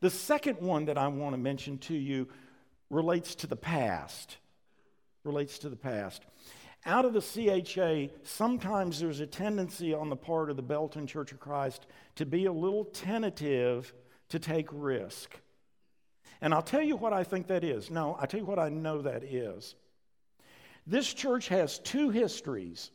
The 0.00 0.10
second 0.10 0.58
one 0.58 0.86
that 0.86 0.98
I 0.98 1.06
want 1.06 1.34
to 1.34 1.38
mention 1.38 1.78
to 1.78 1.94
you 1.94 2.26
relates 2.92 3.34
to 3.36 3.48
the 3.48 3.56
past. 3.56 4.36
Relates 5.24 5.58
to 5.60 5.68
the 5.68 5.76
past. 5.76 6.22
Out 6.84 7.04
of 7.04 7.14
the 7.14 7.20
CHA, 7.20 8.12
sometimes 8.22 9.00
there's 9.00 9.20
a 9.20 9.26
tendency 9.26 9.94
on 9.94 10.10
the 10.10 10.16
part 10.16 10.50
of 10.50 10.56
the 10.56 10.62
Belton 10.62 11.06
Church 11.06 11.32
of 11.32 11.40
Christ 11.40 11.86
to 12.16 12.26
be 12.26 12.44
a 12.44 12.52
little 12.52 12.84
tentative 12.84 13.92
to 14.28 14.38
take 14.38 14.68
risk. 14.70 15.40
And 16.40 16.52
I'll 16.52 16.62
tell 16.62 16.82
you 16.82 16.96
what 16.96 17.12
I 17.12 17.24
think 17.24 17.46
that 17.46 17.64
is. 17.64 17.90
No, 17.90 18.14
I'll 18.20 18.26
tell 18.26 18.40
you 18.40 18.46
what 18.46 18.58
I 18.58 18.68
know 18.68 19.02
that 19.02 19.24
is. 19.24 19.74
This 20.86 21.14
church 21.14 21.48
has 21.48 21.78
two 21.78 22.10
histories. 22.10 22.90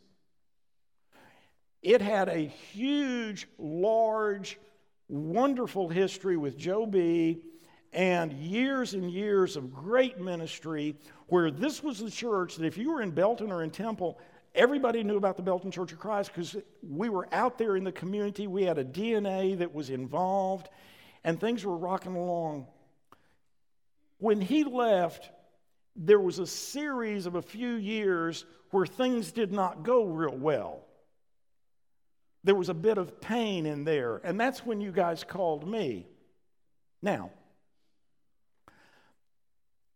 It 1.82 2.02
had 2.02 2.28
a 2.28 2.46
huge, 2.46 3.48
large, 3.58 4.58
wonderful 5.08 5.88
history 5.88 6.36
with 6.36 6.58
Joe 6.58 6.86
B 6.86 7.42
and 7.98 8.32
years 8.32 8.94
and 8.94 9.10
years 9.10 9.56
of 9.56 9.74
great 9.74 10.20
ministry 10.20 10.94
where 11.26 11.50
this 11.50 11.82
was 11.82 11.98
the 11.98 12.08
church 12.08 12.54
that 12.54 12.64
if 12.64 12.78
you 12.78 12.92
were 12.92 13.02
in 13.02 13.10
Belton 13.10 13.50
or 13.50 13.64
in 13.64 13.70
Temple, 13.70 14.20
everybody 14.54 15.02
knew 15.02 15.16
about 15.16 15.36
the 15.36 15.42
Belton 15.42 15.72
Church 15.72 15.90
of 15.90 15.98
Christ 15.98 16.30
because 16.32 16.56
we 16.80 17.08
were 17.08 17.26
out 17.32 17.58
there 17.58 17.74
in 17.74 17.82
the 17.82 17.90
community. 17.90 18.46
We 18.46 18.62
had 18.62 18.78
a 18.78 18.84
DNA 18.84 19.58
that 19.58 19.74
was 19.74 19.90
involved, 19.90 20.68
and 21.24 21.40
things 21.40 21.64
were 21.64 21.76
rocking 21.76 22.14
along. 22.14 22.68
When 24.18 24.40
he 24.40 24.62
left, 24.62 25.30
there 25.96 26.20
was 26.20 26.38
a 26.38 26.46
series 26.46 27.26
of 27.26 27.34
a 27.34 27.42
few 27.42 27.70
years 27.70 28.44
where 28.70 28.86
things 28.86 29.32
did 29.32 29.50
not 29.50 29.82
go 29.82 30.04
real 30.04 30.36
well. 30.36 30.84
There 32.44 32.54
was 32.54 32.68
a 32.68 32.74
bit 32.74 32.96
of 32.96 33.20
pain 33.20 33.66
in 33.66 33.82
there, 33.82 34.20
and 34.22 34.38
that's 34.38 34.64
when 34.64 34.80
you 34.80 34.92
guys 34.92 35.24
called 35.24 35.66
me. 35.66 36.06
Now, 37.02 37.32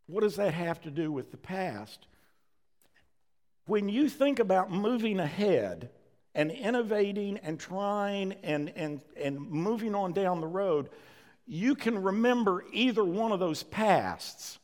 what 0.06 0.22
does 0.22 0.36
that 0.36 0.54
have 0.54 0.80
to 0.82 0.90
do 0.90 1.10
with 1.10 1.30
the 1.30 1.36
past? 1.36 2.06
when 3.66 3.88
you 3.88 4.08
think 4.08 4.38
about 4.38 4.70
moving 4.70 5.20
ahead 5.20 5.90
and 6.34 6.50
innovating 6.50 7.38
and 7.38 7.60
trying 7.60 8.32
and, 8.42 8.72
and, 8.76 9.00
and 9.16 9.38
moving 9.38 9.94
on 9.94 10.12
down 10.12 10.40
the 10.40 10.46
road, 10.46 10.88
you 11.46 11.74
can 11.74 12.02
remember 12.02 12.64
either 12.72 13.04
one 13.04 13.32
of 13.32 13.40
those 13.40 13.62
pasts. 13.62 14.58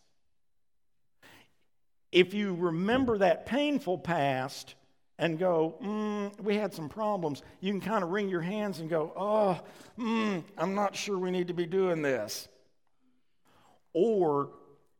If 2.11 2.35
you 2.35 2.55
remember 2.55 3.19
that 3.19 3.47
painful 3.47 3.99
past 3.99 4.75
and 5.19 5.39
go, 5.39 5.77
mm, 5.83 6.41
we 6.41 6.57
had 6.57 6.73
some 6.73 6.89
problems, 6.89 7.43
you 7.61 7.73
can 7.73 7.81
kind 7.81 8.03
of 8.03 8.11
wring 8.11 8.29
your 8.29 8.41
hands 8.41 8.79
and 8.81 8.89
go, 8.89 9.13
oh, 9.17 9.61
mm, 9.99 10.43
I'm 10.57 10.75
not 10.75 10.97
sure 10.97 11.19
we 11.19 11.31
need 11.31 11.49
to 11.49 11.55
be 11.55 11.67
doing 11.67 12.03
this. 12.03 12.49
Or 13.93 14.51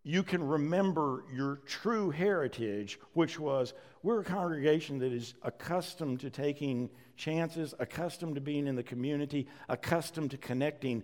you 0.05 0.23
can 0.23 0.43
remember 0.43 1.25
your 1.33 1.57
true 1.67 2.11
heritage, 2.11 2.99
which 3.13 3.39
was 3.39 3.75
we're 4.03 4.21
a 4.21 4.25
congregation 4.25 4.99
that 5.01 5.13
is 5.13 5.35
accustomed 5.43 6.21
to 6.21 6.31
taking 6.31 6.89
chances, 7.17 7.75
accustomed 7.79 8.37
to 8.37 8.41
being 8.41 8.67
in 8.67 8.77
the 8.77 8.83
community, 8.83 9.49
accustomed 9.69 10.31
to 10.31 10.39
connecting. 10.39 11.03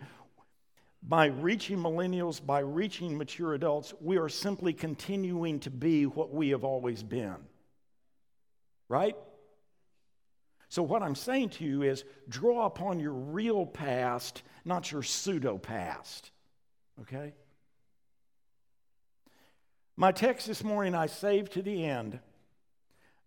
By 1.02 1.26
reaching 1.26 1.78
millennials, 1.78 2.44
by 2.44 2.60
reaching 2.60 3.18
mature 3.18 3.54
adults, 3.54 3.92
we 4.00 4.16
are 4.16 4.28
simply 4.28 4.72
continuing 4.72 5.60
to 5.60 5.70
be 5.70 6.06
what 6.06 6.32
we 6.32 6.50
have 6.50 6.64
always 6.64 7.02
been. 7.02 7.36
Right? 8.88 9.16
So, 10.68 10.82
what 10.82 11.02
I'm 11.02 11.14
saying 11.14 11.50
to 11.50 11.64
you 11.64 11.82
is 11.82 12.04
draw 12.28 12.66
upon 12.66 13.00
your 13.00 13.12
real 13.12 13.66
past, 13.66 14.42
not 14.64 14.90
your 14.90 15.02
pseudo 15.02 15.58
past. 15.58 16.30
Okay? 17.02 17.34
My 19.96 20.10
text 20.10 20.48
this 20.48 20.64
morning 20.64 20.96
I 20.96 21.06
saved 21.06 21.52
to 21.52 21.62
the 21.62 21.84
end. 21.84 22.18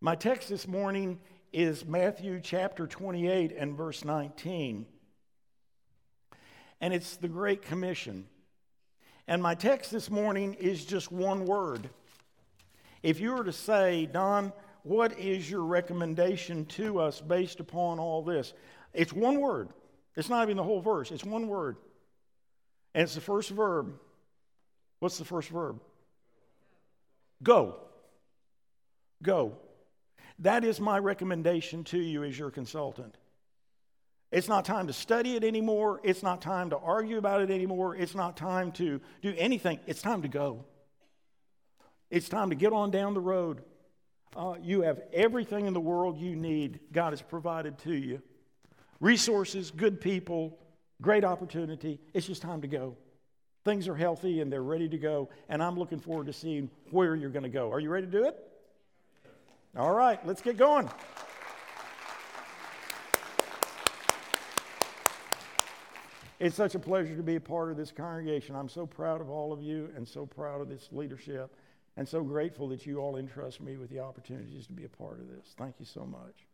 My 0.02 0.16
text 0.16 0.50
this 0.50 0.68
morning 0.68 1.22
is 1.54 1.86
Matthew 1.86 2.42
chapter 2.44 2.86
28 2.86 3.54
and 3.58 3.78
verse 3.78 4.04
19. 4.04 4.86
And 6.82 6.94
it's 6.94 7.16
the 7.16 7.30
Great 7.30 7.62
Commission. 7.62 8.28
And 9.30 9.42
my 9.42 9.56
text 9.56 9.92
this 9.92 10.12
morning 10.12 10.56
is 10.56 10.84
just 10.84 11.10
one 11.10 11.46
word. 11.46 11.90
If 13.02 13.22
you 13.22 13.34
were 13.34 13.46
to 13.46 13.54
say, 13.54 14.06
Don, 14.06 14.52
what 14.84 15.18
is 15.18 15.50
your 15.50 15.64
recommendation 15.64 16.66
to 16.66 17.00
us 17.00 17.22
based 17.22 17.62
upon 17.62 17.98
all 17.98 18.24
this? 18.24 18.54
It's 18.94 19.14
one 19.14 19.40
word. 19.40 19.70
It's 20.18 20.30
not 20.30 20.44
even 20.44 20.58
the 20.58 20.64
whole 20.64 20.82
verse, 20.82 21.12
it's 21.12 21.24
one 21.24 21.48
word. 21.48 21.78
And 22.94 23.04
it's 23.04 23.16
the 23.16 23.22
first 23.22 23.52
verb. 23.52 23.98
What's 25.00 25.18
the 25.18 25.26
first 25.26 25.48
verb? 25.48 25.80
Go. 27.44 27.76
Go. 29.22 29.58
That 30.40 30.64
is 30.64 30.80
my 30.80 31.00
recommendation 31.00 31.84
to 31.86 31.98
you 31.98 32.24
as 32.24 32.38
your 32.38 32.52
consultant. 32.52 33.16
It's 34.32 34.48
not 34.48 34.66
time 34.66 34.88
to 34.88 34.94
study 34.94 35.36
it 35.36 35.44
anymore. 35.44 36.02
It's 36.04 36.22
not 36.22 36.42
time 36.42 36.72
to 36.72 36.78
argue 36.78 37.18
about 37.18 37.42
it 37.42 37.50
anymore. 37.50 37.96
It's 37.96 38.14
not 38.14 38.36
time 38.36 38.72
to 38.74 39.00
do 39.22 39.34
anything. 39.38 39.80
It's 39.88 40.02
time 40.02 40.22
to 40.24 40.28
go. 40.28 40.66
It's 42.10 42.30
time 42.30 42.50
to 42.50 42.56
get 42.56 42.74
on 42.74 42.92
down 42.92 43.14
the 43.14 43.22
road. 43.22 43.64
Uh, 44.36 44.56
you 44.62 44.82
have 44.82 45.02
everything 45.14 45.66
in 45.66 45.74
the 45.74 45.80
world 45.80 46.18
you 46.18 46.36
need, 46.36 46.80
God 46.92 47.12
has 47.12 47.22
provided 47.22 47.78
to 47.80 47.94
you 47.94 48.22
resources, 49.00 49.72
good 49.72 50.02
people, 50.02 50.58
great 51.02 51.24
opportunity. 51.24 52.00
It's 52.14 52.28
just 52.28 52.42
time 52.42 52.62
to 52.62 52.68
go. 52.68 52.98
Things 53.68 53.90
are 53.90 53.96
healthy 53.98 54.40
and 54.40 54.50
they're 54.50 54.64
ready 54.64 54.88
to 54.88 54.98
go, 54.98 55.28
and 55.50 55.62
I'm 55.62 55.78
looking 55.78 56.00
forward 56.00 56.28
to 56.28 56.32
seeing 56.32 56.70
where 56.92 57.18
you're 57.18 57.30
going 57.30 57.44
to 57.44 57.50
go. 57.50 57.70
Are 57.70 57.82
you 57.82 57.90
ready 57.90 58.06
to 58.06 58.12
do 58.12 58.24
it? 58.24 58.50
All 59.78 59.94
right, 59.94 60.26
let's 60.26 60.42
get 60.42 60.56
going. 60.56 60.90
It's 66.40 66.56
such 66.56 66.76
a 66.76 66.80
pleasure 66.80 67.18
to 67.18 67.24
be 67.24 67.36
a 67.36 67.42
part 67.42 67.70
of 67.70 67.76
this 67.76 67.92
congregation. 67.92 68.56
I'm 68.56 68.70
so 68.70 68.86
proud 68.86 69.20
of 69.20 69.30
all 69.30 69.52
of 69.52 69.62
you 69.62 69.90
and 69.98 70.08
so 70.08 70.26
proud 70.26 70.62
of 70.62 70.70
this 70.70 70.88
leadership 70.94 71.54
and 71.98 72.08
so 72.08 72.24
grateful 72.24 72.70
that 72.70 72.86
you 72.86 73.00
all 73.00 73.18
entrust 73.18 73.60
me 73.60 73.76
with 73.76 73.90
the 73.90 74.00
opportunities 74.00 74.66
to 74.68 74.72
be 74.72 74.86
a 74.86 74.90
part 74.90 75.20
of 75.20 75.28
this. 75.28 75.54
Thank 75.58 75.76
you 75.80 75.86
so 75.86 76.06
much. 76.06 76.47